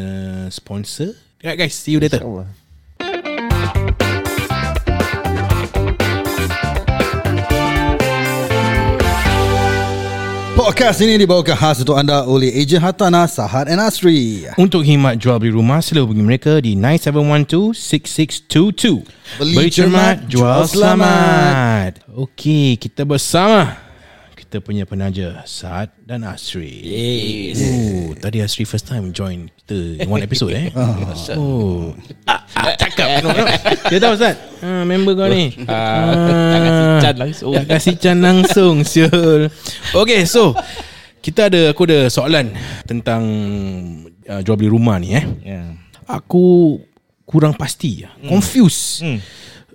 sponsor. 0.55 1.30
Alright 1.40 1.57
guys, 1.57 1.72
see 1.72 1.96
you 1.96 2.00
later. 2.00 2.20
InsyaAllah. 2.20 2.53
Podcast 10.53 11.00
ini 11.00 11.16
dibawakan 11.16 11.57
khas 11.57 11.81
untuk 11.81 11.96
anda 11.96 12.29
oleh 12.29 12.53
ejen 12.53 12.85
hartanah 12.85 13.24
Sahad 13.24 13.72
and 13.72 13.81
Asri. 13.81 14.44
Untuk 14.61 14.85
himat 14.85 15.16
jual 15.16 15.40
beli 15.40 15.57
rumah 15.57 15.81
Sila 15.81 16.05
hubungi 16.05 16.20
mereka 16.20 16.61
di 16.61 16.76
9712-6622 16.76 19.40
Beli 19.40 19.72
cermat, 19.72 20.29
jual 20.29 20.68
selamat. 20.68 22.05
Okey, 22.12 22.76
kita 22.76 23.09
bersama 23.09 23.81
Kita 24.50 24.66
punya 24.66 24.82
penaja 24.82 25.46
Saad 25.46 25.94
dan 26.02 26.26
Asri 26.26 26.82
Yes. 26.82 27.62
Oh, 27.62 28.18
tadi 28.18 28.42
Asri 28.42 28.66
first 28.66 28.82
time 28.82 29.14
join 29.14 29.46
kita 29.46 30.02
in 30.02 30.10
one 30.10 30.26
episode 30.26 30.50
eh 30.50 30.74
Oh 31.38 31.94
ah, 32.26 32.42
ah, 32.58 32.74
Cakap 32.74 33.22
no, 33.22 33.30
no. 33.30 33.46
Dia 33.86 34.02
tahu 34.02 34.18
Ustaz 34.18 34.34
ah, 34.58 34.82
Member 34.82 35.14
kau 35.14 35.30
ni 35.30 35.54
Ah, 35.70 36.10
tak 36.50 36.66
kasi 36.66 36.82
can 36.98 37.14
langsung. 37.14 37.52
Tak 37.54 37.66
kasi 37.70 37.90
can 37.94 38.18
langsung 38.18 38.74
Syul 38.90 39.54
Okay 39.94 40.26
so 40.26 40.50
Kita 41.22 41.46
ada 41.46 41.70
Aku 41.70 41.86
ada 41.86 42.10
soalan 42.10 42.50
Tentang 42.90 43.22
uh, 44.26 44.40
Jual 44.42 44.58
beli 44.58 44.74
rumah 44.74 44.98
ni 44.98 45.14
eh 45.14 45.22
Yeah. 45.46 45.78
Aku 46.10 46.74
kurang 47.22 47.54
pasti 47.54 48.02
hmm. 48.02 48.26
Confused 48.26 49.06
Hmm. 49.06 49.22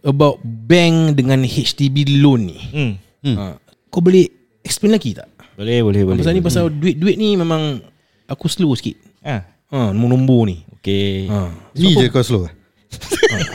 About 0.03 0.43
bank 0.43 1.15
dengan 1.15 1.47
HDB 1.47 2.19
loan 2.19 2.51
ni 2.51 2.59
Hmm. 2.75 2.93
hmm. 3.23 3.35
uh, 3.39 3.55
Kau 3.87 4.03
boleh 4.03 4.43
explain 4.65 4.91
lagi 4.91 5.13
tak? 5.13 5.29
Boleh, 5.55 5.79
boleh, 5.79 6.01
boleh. 6.03 6.19
Pasal 6.19 6.33
ni 6.33 6.41
pasal 6.41 6.67
duit-duit 6.67 7.15
ni 7.15 7.33
memang 7.33 7.79
Aku 8.25 8.49
slow 8.49 8.73
sikit 8.73 8.97
Ah. 9.21 9.45
ha, 9.69 9.89
Nombor-nombor 9.89 10.41
ni 10.45 10.57
Okay. 10.77 11.25
ha. 11.25 11.49
Ni 11.71 11.93
je 11.93 12.09
kau 12.09 12.19
slow. 12.19 12.45
ha, 12.45 12.51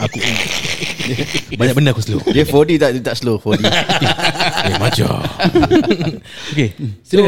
Aku 0.01 0.17
Banyak 1.59 1.73
benda 1.73 1.91
aku 1.91 1.99
slow 1.99 2.21
Dia 2.25 2.43
4D 2.43 2.77
tak 2.77 2.89
dia 2.93 3.03
tak 3.03 3.15
slow 3.15 3.35
4D. 3.35 3.67
Eh 4.67 4.77
macam 4.77 5.09
Okay 6.51 6.69
So 7.03 7.19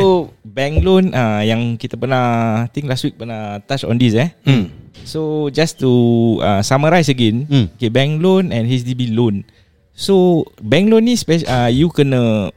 bank 0.41 0.81
loan 0.81 1.11
uh, 1.11 1.41
yang 1.41 1.75
kita 1.75 1.93
pernah 1.93 2.23
I 2.63 2.69
think 2.69 2.85
last 2.85 3.03
week 3.03 3.15
pernah 3.15 3.59
touch 3.61 3.83
on 3.83 3.97
this 3.97 4.13
eh. 4.13 4.31
hmm. 4.41 4.71
So 5.03 5.49
just 5.49 5.77
to 5.77 5.91
uh, 6.39 6.61
summarize 6.61 7.09
again, 7.09 7.43
Hmm. 7.43 7.67
okay 7.73 7.91
bank 7.91 8.17
loan 8.17 8.49
and 8.49 8.63
HDB 8.65 9.11
loan. 9.11 9.43
So 9.91 10.41
bank 10.57 10.87
loan 10.87 11.03
ni 11.03 11.13
speci- 11.13 11.43
uh, 11.43 11.67
you 11.67 11.89
kena 11.89 12.53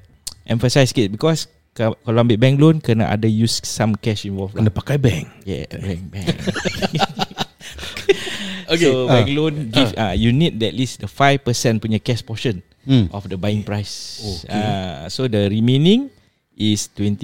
emphasize 0.46 0.90
sikit 0.90 1.10
because 1.10 1.46
ka- 1.72 1.94
kalau 2.00 2.18
ambil 2.22 2.38
bank 2.38 2.56
loan 2.56 2.76
kena 2.78 3.06
ada 3.06 3.26
use 3.26 3.60
some 3.62 3.94
cash 3.94 4.24
involved 4.24 4.54
Kena 4.54 4.68
lah. 4.68 4.74
pakai 4.74 4.96
bank 4.96 5.26
Yeah, 5.44 5.66
bank 5.68 6.02
bank. 6.08 6.26
Okay. 8.66 8.90
So 8.90 9.06
bank 9.06 9.30
loan 9.30 9.70
give 9.70 9.94
uh, 9.94 10.10
you 10.10 10.34
need 10.34 10.58
at 10.58 10.74
least 10.74 10.98
the 10.98 11.06
5% 11.06 11.42
punya 11.78 12.02
cash 12.02 12.22
portion 12.22 12.62
Hmm. 12.86 13.10
of 13.10 13.26
the 13.26 13.34
buying 13.34 13.66
price. 13.66 14.22
Okay. 14.22 14.54
Uh, 14.54 15.10
so 15.10 15.26
the 15.26 15.50
remaining 15.50 16.06
is 16.54 16.86
20% 16.94 17.18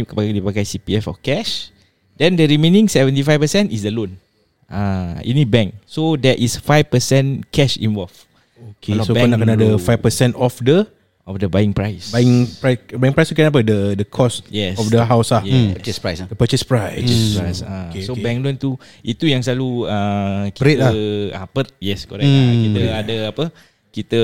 you 0.00 0.08
pakai 0.08 0.32
dipakai 0.32 0.64
CPF 0.64 1.04
or 1.04 1.16
cash. 1.20 1.68
Then 2.16 2.32
the 2.32 2.48
remaining 2.48 2.88
75% 2.88 3.68
is 3.68 3.84
the 3.84 3.92
loan. 3.92 4.16
Ah, 4.68 5.16
uh, 5.16 5.20
ini 5.20 5.44
bank. 5.44 5.76
So 5.84 6.16
there 6.16 6.32
is 6.32 6.56
5% 6.56 6.88
cash 7.48 7.76
involved 7.76 8.24
Okay 8.80 8.96
Kalau 8.96 9.04
so 9.04 9.12
kau 9.12 9.28
nak 9.28 9.36
kena 9.36 9.52
ada 9.52 9.68
dulu. 9.68 9.76
5% 9.76 10.32
off 10.32 10.64
the 10.64 10.88
of 11.22 11.38
the 11.38 11.46
buying 11.46 11.70
price. 11.70 12.10
Buying 12.10 12.50
price 12.52 12.82
Buying 12.90 13.12
price 13.12 13.28
tu 13.28 13.34
kan 13.34 13.46
apa 13.46 13.60
The 13.60 13.94
the 13.94 14.02
cost 14.04 14.42
Yes. 14.48 14.74
Of 14.74 14.88
the 14.88 15.00
house 15.00 15.30
lah 15.30 15.42
Yeah. 15.42 15.72
Purchase 15.72 15.98
price 15.98 16.18
ah. 16.18 16.26
The 16.26 16.34
purchase 16.34 16.62
price 16.62 16.98
Purchase 16.98 17.26
price. 17.36 17.60
Ah, 17.62 17.86
Okay, 17.88 18.02
so 18.02 18.12
okay. 18.12 18.22
bank 18.22 18.40
loan 18.40 18.56
tu 18.56 18.74
itu 19.00 19.24
yang 19.24 19.38
selalu 19.38 19.86
uh, 19.86 20.50
kita 20.50 20.62
Rate 20.64 20.80
lah. 20.80 20.92
ah, 21.36 21.46
per 21.46 21.70
yes 21.78 22.04
correct. 22.04 22.24
Hmm, 22.24 22.42
Ah, 22.42 22.54
kita 22.60 22.80
ada 22.96 23.16
apa? 23.28 23.44
Kita 23.88 24.20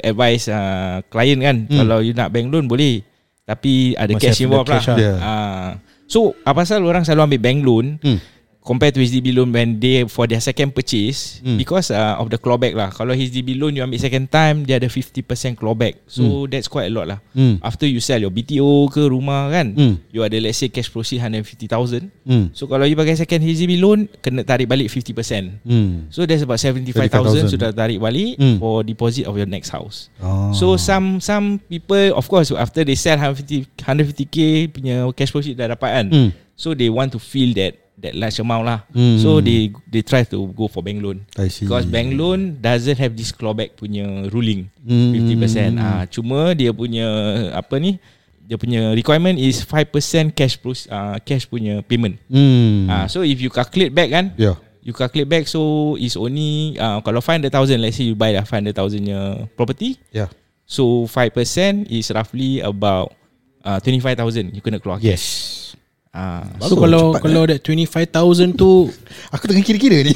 advise 0.00 0.44
uh, 0.48 1.04
klien 1.06 1.38
kan 1.38 1.56
Hmm. 1.62 1.78
kalau 1.78 1.98
you 2.00 2.12
nak 2.12 2.30
bank 2.30 2.48
loan 2.48 2.66
boleh 2.66 3.04
tapi 3.44 3.94
ada 3.94 4.10
Must 4.10 4.22
cash 4.24 4.40
involved 4.40 4.66
lah. 4.66 4.78
cash 4.78 4.88
lah. 4.88 4.98
Yeah. 4.98 5.16
Ah, 5.18 5.70
so 6.04 6.34
apa 6.40 6.62
pasal 6.62 6.82
orang 6.82 7.02
selalu 7.02 7.22
ambil 7.28 7.40
bank 7.40 7.58
loan 7.60 7.86
Hmm. 8.00 8.18
Compare 8.60 8.92
to 8.92 9.00
HDB 9.00 9.32
loan 9.32 9.50
when 9.50 9.80
they 9.80 10.04
for 10.04 10.28
their 10.28 10.38
second 10.38 10.76
purchase 10.76 11.40
Hmm. 11.40 11.56
because 11.56 11.88
uh, 11.88 12.20
of 12.20 12.28
the 12.28 12.36
clawback 12.36 12.76
lah. 12.76 12.92
Kalau 12.92 13.16
HDB 13.16 13.56
loan 13.56 13.72
you 13.72 13.80
ambil 13.80 13.96
second 13.96 14.28
time 14.28 14.68
dia 14.68 14.76
ada 14.76 14.84
50% 14.86 15.24
clawback. 15.56 15.96
So 16.04 16.44
that's 16.44 16.68
quite 16.68 16.88
a 16.88 16.92
lot 16.92 17.08
lah. 17.08 17.18
Hmm. 17.32 17.56
After 17.64 17.88
you 17.88 18.04
sell 18.04 18.20
your 18.20 18.28
BTO 18.28 18.92
ke 18.92 19.00
rumah 19.08 19.48
kan, 19.48 19.72
Hmm. 19.72 19.94
you 20.12 20.20
ada 20.20 20.36
let's 20.36 20.60
say 20.60 20.68
cash 20.68 20.92
proceed 20.92 21.24
150,000. 21.24 22.12
Hmm. 22.22 22.52
So 22.52 22.68
kalau 22.68 22.84
you 22.84 22.94
pakai 22.94 23.16
second 23.16 23.40
HDB 23.42 23.80
loan 23.80 24.06
kena 24.20 24.44
tarik 24.44 24.68
balik 24.68 24.92
50%. 24.92 25.64
Hmm. 25.64 26.12
So 26.12 26.28
that's 26.28 26.44
about 26.44 26.60
75,000. 26.60 27.48
75,000 27.48 27.52
sudah 27.56 27.70
tarik 27.72 27.96
balik 27.96 28.36
Hmm. 28.36 28.60
for 28.60 28.84
deposit 28.84 29.24
of 29.24 29.40
your 29.40 29.48
next 29.48 29.72
house. 29.72 30.12
Oh. 30.20 30.52
So 30.52 30.76
some 30.76 31.18
some 31.18 31.64
people 31.64 32.12
of 32.12 32.28
course 32.28 32.52
after 32.52 32.84
they 32.84 32.94
sell 32.94 33.16
150 33.16 33.72
150k 33.80 34.36
punya 34.68 35.08
cash 35.16 35.32
proceed 35.32 35.56
dah 35.56 35.72
dapat 35.72 35.90
kan. 35.90 36.06
Hmm. 36.12 36.30
So 36.60 36.76
they 36.76 36.92
want 36.92 37.16
to 37.16 37.20
feel 37.20 37.56
that 37.56 37.72
that 38.00 38.16
large 38.16 38.40
amount 38.40 38.64
lah. 38.64 38.78
Hmm. 38.90 39.20
So 39.20 39.38
they 39.38 39.68
they 39.86 40.00
try 40.00 40.24
to 40.24 40.38
go 40.50 40.66
for 40.66 40.80
bank 40.80 41.00
loan. 41.00 41.22
I 41.36 41.48
see. 41.48 41.64
Because 41.68 41.84
bank 41.84 42.16
loan 42.16 42.58
doesn't 42.58 42.96
have 42.96 43.12
this 43.14 43.30
clawback 43.30 43.76
punya 43.76 44.26
ruling 44.32 44.72
Hmm. 44.82 45.12
50%. 45.12 45.76
Ah 45.76 46.02
cuma 46.08 46.52
dia 46.52 46.72
punya 46.72 47.06
apa 47.52 47.76
ni? 47.76 48.00
Dia 48.44 48.58
punya 48.58 48.90
requirement 48.90 49.38
is 49.38 49.62
5% 49.62 50.34
cash 50.34 50.58
plus 50.58 50.90
uh, 50.90 51.20
cash 51.22 51.46
punya 51.46 51.84
payment. 51.86 52.18
Hmm. 52.26 52.88
Ah 52.90 53.06
so 53.06 53.22
if 53.22 53.38
you 53.38 53.52
calculate 53.52 53.94
back 53.94 54.10
kan, 54.10 54.34
Yeah. 54.34 54.58
you 54.82 54.90
calculate 54.90 55.28
back 55.30 55.44
so 55.46 55.94
is 55.94 56.18
only 56.18 56.74
uh, 56.74 56.98
kalau 57.04 57.22
500,000 57.22 57.78
let's 57.78 57.94
say 57.94 58.10
you 58.10 58.16
buy 58.18 58.34
dah 58.34 58.42
500,000 58.42 59.06
nya 59.06 59.20
property, 59.54 60.00
Yeah. 60.10 60.32
so 60.66 61.06
5% 61.06 61.86
is 61.92 62.10
roughly 62.10 62.58
about 62.58 63.14
uh, 63.62 63.78
25,000 63.78 64.50
you 64.50 64.64
kena 64.64 64.80
keluar 64.82 64.98
Yes. 64.98 65.76
Ah 66.10 66.42
So 66.58 66.74
Bagus, 66.74 66.82
kalau 66.82 67.04
cepat, 67.08 67.20
kalau 67.22 67.42
that 67.46 67.60
25,000 67.62 68.58
tu 68.58 68.70
Aku 69.34 69.44
tengah 69.46 69.62
kira-kira 69.62 70.02
ni. 70.02 70.10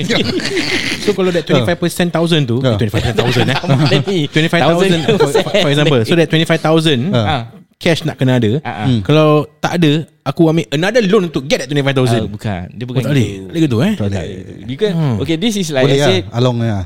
So 1.07 1.15
kalau 1.15 1.31
that 1.31 1.47
25% 1.47 2.11
thousand 2.11 2.51
tu 2.51 2.59
Ah. 2.61 2.75
25% 2.75 3.15
thousand 3.15 3.47
eh 3.47 3.59
Ni, 4.11 4.27
25,000 4.27 5.07
for, 5.15 5.31
for 5.55 5.71
example 5.71 6.01
So 6.03 6.19
that 6.19 6.27
25,000 6.27 7.15
Ah. 7.15 7.43
Cash 7.75 8.03
nak 8.03 8.17
kena 8.17 8.39
ada 8.39 8.59
Ah, 8.61 8.71
ah. 8.83 8.87
Hmm. 8.91 9.07
Kalau 9.07 9.47
tak 9.61 9.79
ada 9.79 9.93
Aku 10.25 10.49
ambil 10.49 10.67
another 10.69 11.05
loan 11.05 11.29
Untuk 11.29 11.47
get 11.47 11.63
that 11.63 11.71
25,000 11.71 12.27
Uh, 12.27 12.27
bukan 12.27 12.63
Dia 12.71 12.83
Oh, 12.83 12.87
bukan 12.89 13.01
tak 13.01 13.11
boleh 13.13 13.23
gitu. 13.23 13.39
Tak 13.39 13.47
boleh 13.47 13.63
gitu 13.63 13.77
eh 13.79 13.93
Tak 13.95 14.07
boleh. 14.09 14.27
Because 14.67 14.95
okay 15.21 15.37
this 15.37 15.55
is 15.55 15.71
like 15.71 15.87
Boleh 15.87 15.99
I 15.99 16.03
lah. 16.03 16.39
Along 16.39 16.57
lah. 16.59 16.83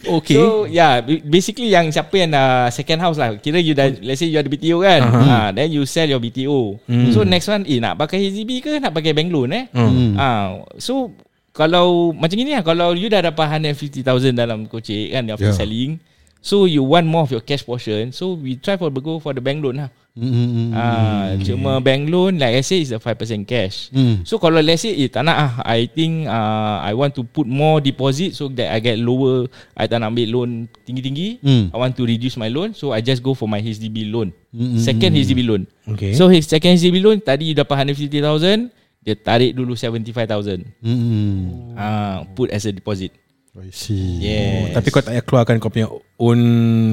Okay 0.00 0.32
So 0.32 0.64
yeah 0.64 0.98
ba- 0.98 1.20
Basically 1.22 1.68
yang 1.68 1.88
Siapa 1.88 2.12
yang 2.14 2.30
dah 2.30 2.68
Second 2.68 3.00
house 3.00 3.16
lah 3.16 3.36
Kira 3.36 3.56
you 3.56 3.72
dah 3.72 3.88
Let's 4.00 4.16
say 4.16 4.26
you 4.26 4.36
ada 4.36 4.46
BTO 4.46 4.80
kan 4.80 5.00
uh-huh. 5.02 5.48
Then 5.52 5.68
you 5.70 5.84
sell 5.84 6.06
your 6.06 6.18
BTO 6.18 6.80
Hmm. 6.82 7.12
So 7.12 7.22
next 7.22 7.46
one 7.46 7.64
Eh 7.64 7.78
nak 7.78 7.96
pakai 7.96 8.20
HDB 8.22 8.50
ke 8.60 8.72
Nak 8.76 8.90
pakai 8.90 9.12
bank 9.12 9.28
loan 9.28 9.52
eh 9.52 9.64
Hmm. 9.70 10.16
Ah, 10.16 10.56
So 10.76 11.12
Kalau 11.50 12.10
Macam 12.10 12.34
ni 12.34 12.48
lah 12.48 12.62
Kalau 12.62 12.92
you 12.92 13.06
dah 13.06 13.20
dapat 13.22 13.60
150,000 13.60 14.00
Dalam 14.32 14.64
kocek 14.64 15.12
kan 15.12 15.28
After 15.28 15.46
Yeah. 15.46 15.56
selling 15.56 15.92
So 16.40 16.64
you 16.64 16.80
want 16.82 17.04
more 17.04 17.28
of 17.28 17.30
your 17.30 17.44
cash 17.44 17.64
portion 17.64 18.12
So 18.16 18.32
we 18.32 18.56
try 18.56 18.76
for 18.80 18.88
Go 18.90 19.20
for 19.20 19.32
the 19.36 19.40
bank 19.44 19.60
loan 19.64 19.76
lah 19.80 19.90
Hmm. 20.10 20.74
Ah, 20.74 21.38
Cuma 21.38 21.78
bank 21.78 22.10
loan 22.10 22.34
Like 22.42 22.58
I 22.58 22.62
say 22.66 22.82
Is 22.82 22.90
the 22.90 22.98
5% 22.98 23.46
cash 23.46 23.94
Hmm. 23.94 24.26
So 24.26 24.42
kalau 24.42 24.58
let's 24.58 24.82
say 24.82 24.92
eh, 24.98 25.06
tak 25.06 25.22
nak 25.22 25.36
ah, 25.38 25.52
I 25.62 25.86
think 25.86 26.26
uh, 26.26 26.82
I 26.82 26.92
want 26.98 27.14
to 27.14 27.22
put 27.22 27.46
more 27.46 27.78
deposit 27.78 28.34
so 28.34 28.50
that 28.58 28.74
I 28.74 28.82
get 28.82 28.98
lower. 28.98 29.46
I 29.78 29.86
tak 29.86 30.02
nak 30.02 30.10
ambil 30.10 30.26
loan 30.34 30.50
tinggi-tinggi. 30.82 31.38
Hmm. 31.40 31.64
I 31.70 31.76
want 31.78 31.94
to 31.94 32.02
reduce 32.02 32.34
my 32.34 32.50
loan 32.50 32.74
so 32.74 32.90
I 32.90 32.98
just 33.00 33.22
go 33.22 33.38
for 33.38 33.46
my 33.46 33.62
HDB 33.62 34.10
loan. 34.10 34.34
Hmm. 34.50 34.82
Second 34.82 35.14
HDB 35.14 35.46
loan. 35.46 35.62
Okay 35.86 36.12
So 36.18 36.26
his 36.26 36.44
second 36.50 36.74
HDB 36.74 37.00
loan 37.00 37.22
tadi 37.22 37.54
you 37.54 37.56
dapat 37.56 37.86
150,000, 37.86 38.74
dia 39.06 39.14
tarik 39.14 39.54
dulu 39.54 39.78
75,000. 39.78 40.66
Hmm. 40.82 41.72
Ah, 41.78 42.26
put 42.34 42.50
as 42.50 42.66
a 42.66 42.74
deposit. 42.74 43.14
I 43.58 43.74
see. 43.74 44.22
Yes. 44.22 44.78
Tapi 44.78 44.88
kau 44.94 45.02
tak 45.02 45.10
payah 45.10 45.24
keluarkan 45.26 45.58
Kau 45.58 45.74
punya 45.74 45.90
own 46.16 46.40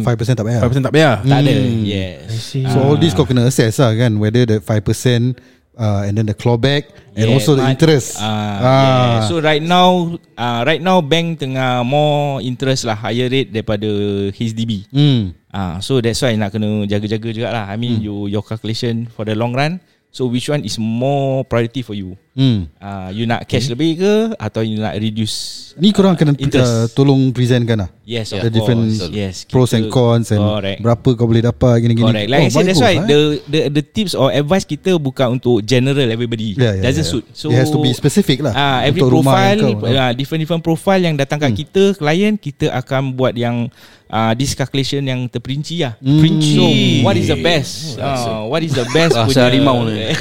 5% 0.01 0.09
tak 0.33 0.41
payah. 0.41 0.61
5% 0.65 0.85
tak 0.89 0.93
payah 0.93 1.15
tak 1.21 1.39
ada. 1.45 1.53
Hmm. 1.53 1.85
Yes. 1.85 2.27
So 2.73 2.77
all 2.81 2.97
this 2.97 3.13
kau 3.13 3.29
kena 3.29 3.45
assess 3.45 3.77
lah 3.77 3.93
kan 3.93 4.17
Whether 4.17 4.49
the 4.49 4.57
5% 4.59 5.37
uh, 5.77 6.01
and 6.09 6.17
then 6.17 6.25
the 6.25 6.33
clawback 6.33 6.89
and 7.13 7.29
Yeah, 7.29 7.37
also 7.37 7.53
the 7.53 7.61
but, 7.61 7.77
interest. 7.77 8.17
Uh, 8.17 8.25
Ah. 8.25 8.57
yeah. 8.57 9.17
So 9.29 9.37
right 9.37 9.61
now, 9.61 10.17
uh, 10.33 10.61
right 10.65 10.81
now 10.81 11.01
bank 11.01 11.37
tengah 11.37 11.85
more 11.85 12.41
interest 12.41 12.89
lah 12.89 12.97
higher 12.97 13.29
rate 13.29 13.53
daripada 13.53 13.85
HDB. 14.33 14.89
Hmm. 14.89 15.37
Ah, 15.49 15.77
so 15.81 15.97
that's 16.01 16.21
why 16.21 16.33
nak 16.37 16.53
kena 16.53 16.85
jaga-jaga 16.85 17.29
juga 17.33 17.49
lah. 17.53 17.65
I 17.69 17.77
mean, 17.77 18.01
Hmm. 18.01 18.05
you 18.05 18.15
your 18.29 18.41
calculation 18.45 19.09
for 19.09 19.25
the 19.25 19.33
long 19.33 19.53
run. 19.53 19.77
So 20.09 20.25
which 20.25 20.49
one 20.49 20.65
is 20.65 20.77
more 20.81 21.45
priority 21.45 21.81
for 21.85 21.93
you? 21.93 22.17
Hmm. 22.38 22.69
Ah, 22.78 23.10
you 23.10 23.26
nak 23.26 23.50
cash 23.50 23.65
lebih 23.65 23.97
ke 23.97 24.13
atau 24.38 24.62
you 24.62 24.78
nak 24.78 24.93
reduce? 24.93 25.73
Ni 25.73 25.89
korang 25.89 26.13
kena 26.13 26.38
interest. 26.38 26.69
uh, 26.69 26.86
tolong 26.88 27.34
presentkan 27.34 27.82
lah. 27.82 27.89
Yes, 28.02 28.30
The 28.30 28.45
of 28.45 28.54
different 28.54 28.93
course. 28.93 29.10
Yes, 29.10 29.36
pros 29.43 29.69
kita- 29.69 29.78
and 29.80 29.86
cons 29.89 30.30
and 30.30 30.38
Correct. 30.39 30.80
berapa 30.80 31.10
kau 31.13 31.26
boleh 31.26 31.41
dapat 31.41 31.82
gini-gini. 31.82 32.06
Correct. 32.08 32.30
Like 32.30 32.43
I 32.43 32.50
said, 32.50 32.65
that's 32.65 32.78
why 32.78 32.93
eh? 32.93 33.04
the, 33.04 33.19
the 33.43 33.60
the 33.73 33.84
tips 33.84 34.13
or 34.13 34.30
advice 34.30 34.63
kita 34.63 34.95
bukan 34.95 35.36
untuk 35.36 35.62
general 35.62 36.06
everybody. 36.06 36.54
Yeah, 36.54 36.78
yeah, 36.78 36.86
Doesn't 36.86 37.04
yeah. 37.04 37.13
suit. 37.17 37.26
So 37.34 37.50
It 37.50 37.58
has 37.58 37.69
to 37.69 37.82
be 37.82 37.89
specific 37.91 38.39
lah 38.39 38.54
Ah, 38.54 38.78
every 38.86 39.02
untuk 39.02 39.17
rumah 39.17 39.34
profile, 39.34 39.60
Hmm. 39.60 39.82
uh, 39.97 40.12
different 40.13 40.39
different 40.39 40.63
profile 40.63 41.02
yang 41.02 41.17
datang 41.17 41.41
kat 41.41 41.52
kita, 41.52 41.97
klien 41.97 42.38
kita 42.38 42.69
akan 42.71 43.13
buat 43.13 43.34
yang 43.34 43.65
uh, 44.08 44.32
this 44.34 44.54
calculation 44.54 45.02
yang 45.04 45.26
terperinci 45.26 45.82
lah. 45.82 45.97
Hmm. 45.97 46.21
So 46.38 46.65
what 47.02 47.17
is 47.17 47.28
the 47.28 47.38
best? 47.38 47.97
Uh, 47.97 48.45
what 48.45 48.62
is 48.62 48.71
the 48.71 48.86
best 48.93 49.17
Bahasa 49.17 49.50
harimau 49.50 49.89
ni. 49.89 50.06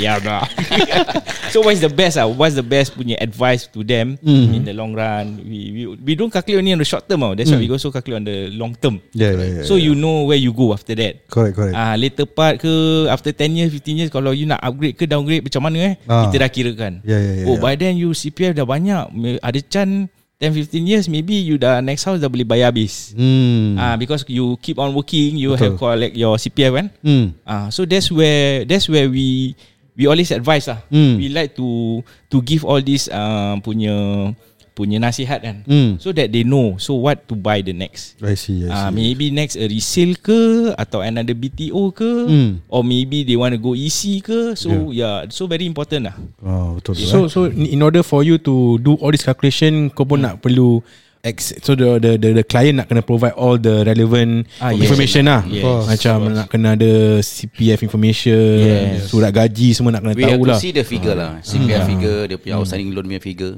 Ya 0.00 0.16
dah. 0.16 0.46
so 1.48 1.60
what 1.60 1.72
is 1.72 1.80
the 1.80 1.88
best 1.88 2.16
ah? 2.16 2.26
What's 2.26 2.54
the 2.54 2.64
best 2.64 2.94
punya 2.94 3.16
advice 3.18 3.66
to 3.70 3.82
them 3.82 4.16
Hmm. 4.20 4.52
in 4.52 4.62
the 4.64 4.72
long 4.72 4.92
run? 4.92 5.40
We 5.42 5.58
we 5.72 5.82
we 6.00 6.12
don't 6.14 6.28
calculate 6.28 6.60
only 6.60 6.72
on 6.72 6.80
the 6.80 6.88
short 6.88 7.06
term 7.06 7.22
oh. 7.22 7.32
That's 7.32 7.48
why 7.48 7.58
we 7.58 7.68
also 7.68 7.88
calculate 7.88 8.20
on 8.20 8.26
the 8.26 8.50
long 8.52 8.72
term. 8.74 8.98
Yeah, 9.12 9.34
yeah, 9.34 9.48
yeah, 9.60 9.64
So 9.64 9.74
you 9.74 9.94
know 9.94 10.24
where 10.24 10.38
you 10.38 10.50
go 10.50 10.72
after 10.72 10.92
that. 10.96 11.26
Correct, 11.28 11.54
correct. 11.54 11.74
Ah 11.74 11.94
later 11.94 12.24
part 12.24 12.58
ke 12.58 12.70
after 13.06 13.30
10 13.30 13.56
years 13.56 13.70
15 13.70 13.98
years 13.98 14.10
kalau 14.10 14.30
you 14.30 14.44
nak 14.44 14.60
upgrade 14.60 14.94
ke 14.94 15.04
downgrade 15.04 15.42
macam 15.42 15.62
mana 15.64 15.78
eh 15.80 15.94
Ah. 16.06 16.28
kita 16.28 16.42
dah 16.42 16.50
kirakan. 16.50 16.92
Yeah, 17.02 17.20
yeah, 17.20 17.34
yeah, 17.42 17.48
oh 17.48 17.56
yeah. 17.56 17.62
by 17.62 17.74
then 17.74 17.94
you 17.96 18.10
CPF 18.10 18.52
dah 18.52 18.64
banyak 18.64 19.10
ada 19.40 19.60
chance 19.64 20.08
10 20.40 20.56
15 20.56 20.88
years 20.88 21.04
maybe 21.04 21.36
you 21.36 21.60
dah 21.60 21.84
next 21.84 22.08
house 22.08 22.16
dah 22.16 22.32
boleh 22.32 22.48
bayar 22.48 22.72
habis. 22.72 23.12
Hmm. 23.12 23.76
Ah 23.76 24.00
because 24.00 24.24
you 24.24 24.56
keep 24.58 24.80
on 24.80 24.96
working 24.96 25.36
you 25.36 25.52
Betul. 25.52 25.60
have 25.60 25.74
collect 25.76 26.14
your 26.16 26.40
CPF 26.40 26.72
kan. 26.72 26.86
Hmm. 27.04 27.26
Ah 27.44 27.68
so 27.68 27.84
that's 27.84 28.08
where 28.08 28.64
that's 28.64 28.88
where 28.88 29.04
we 29.04 29.52
we 29.96 30.06
always 30.06 30.30
advise 30.30 30.68
lah. 30.68 30.80
Hmm. 30.90 31.16
We 31.18 31.30
like 31.30 31.54
to 31.56 32.00
to 32.28 32.36
give 32.42 32.62
all 32.62 32.80
this 32.80 33.06
uh, 33.08 33.56
punya 33.62 34.30
punya 34.70 34.96
nasihat 34.96 35.44
kan. 35.44 35.56
Hmm. 35.68 36.00
So 36.00 36.14
that 36.14 36.32
they 36.32 36.40
know 36.40 36.80
so 36.80 36.96
what 36.96 37.28
to 37.28 37.36
buy 37.36 37.60
the 37.60 37.74
next. 37.76 38.16
I 38.22 38.32
see, 38.38 38.64
I 38.64 38.70
see. 38.70 38.72
Ah, 38.72 38.88
maybe 38.88 39.28
next 39.28 39.58
a 39.60 39.66
resale 39.68 40.16
ke 40.16 40.72
atau 40.72 41.04
another 41.04 41.36
BTO 41.36 41.92
ke 41.92 42.10
Hmm. 42.30 42.64
or 42.70 42.80
maybe 42.80 43.26
they 43.26 43.36
want 43.36 43.52
to 43.52 43.60
go 43.60 43.76
EC 43.76 44.24
ke 44.24 44.56
so 44.56 44.88
yeah. 44.94 45.26
so 45.28 45.44
very 45.50 45.68
important 45.68 46.08
lah 46.08 46.16
Oh, 46.40 46.78
betul. 46.80 46.96
So 46.96 47.28
so 47.28 47.50
in 47.50 47.82
order 47.84 48.00
for 48.00 48.24
you 48.24 48.40
to 48.40 48.78
do 48.80 48.96
all 49.04 49.12
this 49.12 49.26
calculation 49.26 49.90
kau 49.92 50.06
pun 50.08 50.24
nak 50.24 50.40
perlu 50.40 50.80
ex- 51.22 51.52
so 51.60 51.72
the, 51.72 51.96
the 51.96 52.12
the 52.16 52.28
the 52.32 52.44
client 52.44 52.76
nak 52.76 52.86
kena 52.86 53.00
provide 53.00 53.32
all 53.34 53.54
the 53.54 53.82
relevant 53.82 54.48
Ah, 54.56 54.70
yes. 54.70 54.84
information 54.84 55.24
lah. 55.24 55.44
Yes. 55.44 55.64
Macam 55.86 56.16
nak 56.30 56.46
kena 56.46 56.74
ada 56.74 56.92
CPF 57.18 57.80
information, 57.82 58.40
Yes. 58.56 59.08
surat 59.08 59.28
gaji 59.28 59.72
semua 59.72 59.92
nak 59.92 60.00
kena 60.00 60.12
We 60.12 60.24
have 60.24 60.32
tahu 60.34 60.44
to 60.44 60.50
lah. 60.50 60.58
see 60.58 60.70
the 60.70 60.80
figure 60.82 61.12
lah 61.12 61.40
CPF 61.40 61.82
figure 61.86 62.20
Dia 62.24 62.36
punya 62.36 62.54
outstanding 62.56 62.90
loan 62.90 63.04
punya 63.04 63.20
figure 63.20 63.54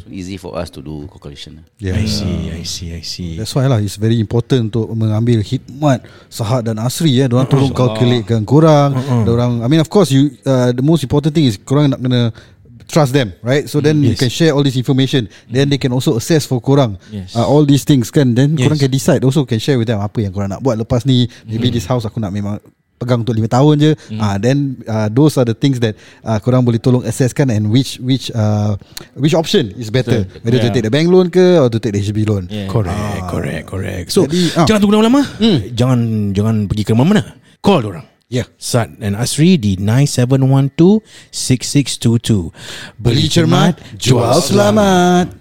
So 0.00 0.08
easy 0.08 0.36
for 0.36 0.54
us 0.54 0.70
to 0.70 0.80
do 0.80 1.06
calculation 1.06 1.62
Yeah. 1.76 1.94
I 1.94 2.06
see, 2.06 2.50
I 2.50 2.62
see, 2.62 2.88
I 2.90 3.02
see. 3.02 3.30
That's 3.34 3.52
why 3.52 3.66
lah 3.66 3.78
It's 3.78 3.96
very 3.96 4.16
important 4.16 4.70
Untuk 4.70 4.86
mengambil 4.92 5.40
hikmat 5.40 6.02
Sahad 6.26 6.64
dan 6.64 6.78
Asri 6.78 7.16
ya. 7.16 7.26
Diorang 7.26 7.46
tolong 7.46 7.72
calculatekan 7.72 8.42
korang 8.42 8.94
Diorang 9.22 9.60
I 9.60 9.68
mean 9.68 9.80
of 9.80 9.88
course 9.88 10.10
you 10.10 10.34
uh, 10.42 10.70
The 10.70 10.80
most 10.80 11.02
important 11.02 11.32
thing 11.32 11.44
is 11.44 11.56
Korang 11.56 11.90
nak 11.90 11.98
kena 11.98 12.30
Trust 12.90 13.14
them 13.14 13.32
Right 13.40 13.64
So 13.64 13.78
then 13.78 14.02
you 14.02 14.12
Yes. 14.12 14.20
can 14.20 14.28
share 14.28 14.52
all 14.52 14.60
this 14.60 14.74
information 14.74 15.26
Then 15.46 15.70
they 15.70 15.78
can 15.78 15.90
also 15.90 16.14
assess 16.14 16.44
for 16.44 16.58
korang 16.58 16.98
Yes. 17.08 17.32
uh, 17.32 17.46
All 17.46 17.62
these 17.62 17.86
things 17.86 18.10
kan 18.10 18.34
Then 18.34 18.58
Yes. 18.58 18.66
korang 18.66 18.78
can 18.78 18.90
decide 18.90 19.22
Also 19.22 19.46
can 19.46 19.56
share 19.56 19.78
with 19.78 19.86
them 19.86 19.98
Apa 19.98 20.20
yang 20.20 20.30
korang 20.30 20.50
nak 20.50 20.60
buat 20.60 20.74
Lepas 20.74 21.06
ni 21.06 21.30
Maybe 21.46 21.70
this 21.70 21.86
house 21.86 22.02
aku 22.02 22.18
nak 22.18 22.34
memang 22.34 22.58
Pegang 23.00 23.24
untuk 23.24 23.32
5 23.32 23.48
tahun 23.48 23.74
je 23.80 23.90
ah 24.20 24.36
Then 24.36 24.76
uh, 24.84 25.08
Those 25.08 25.40
are 25.40 25.48
the 25.48 25.56
things 25.56 25.80
that 25.80 25.96
uh, 26.20 26.36
Korang 26.36 26.68
boleh 26.68 26.76
tolong 26.76 27.00
assesskan 27.00 27.48
And 27.48 27.72
which 27.72 27.96
Which 27.96 28.28
uh, 28.28 28.76
Which 29.16 29.32
option 29.32 29.72
is 29.72 29.88
better 29.88 30.28
Whether 30.44 30.60
to 30.60 30.68
Yeah. 30.68 30.74
take 30.76 30.84
the 30.84 30.92
bank 30.92 31.08
loan 31.08 31.32
ke 31.32 31.56
Or 31.56 31.72
to 31.72 31.80
take 31.80 31.96
the 31.96 32.02
HB 32.02 32.28
loan 32.28 32.44
yeah. 32.52 32.68
Correct, 32.68 33.24
correct, 33.30 33.64
correct. 33.64 34.06
So 34.12 34.28
Jadi, 34.28 34.52
ah. 34.52 34.68
jangan 34.68 34.80
tunggu 34.84 35.00
lama-lama. 35.00 35.22
Jangan 35.72 36.00
jangan 36.36 36.68
pergi 36.68 36.84
ke 36.84 36.92
mana-mana. 36.92 37.40
Call 37.64 37.88
orang. 37.88 38.09
Yeah. 38.30 38.46
Sat 38.62 38.94
dan 39.02 39.18
Asri 39.18 39.58
di 39.58 39.74
9712-6622. 41.34 42.54
Beli 42.94 43.26
cermat 43.26 43.74
Jual 43.98 44.38
selamat 44.38 45.34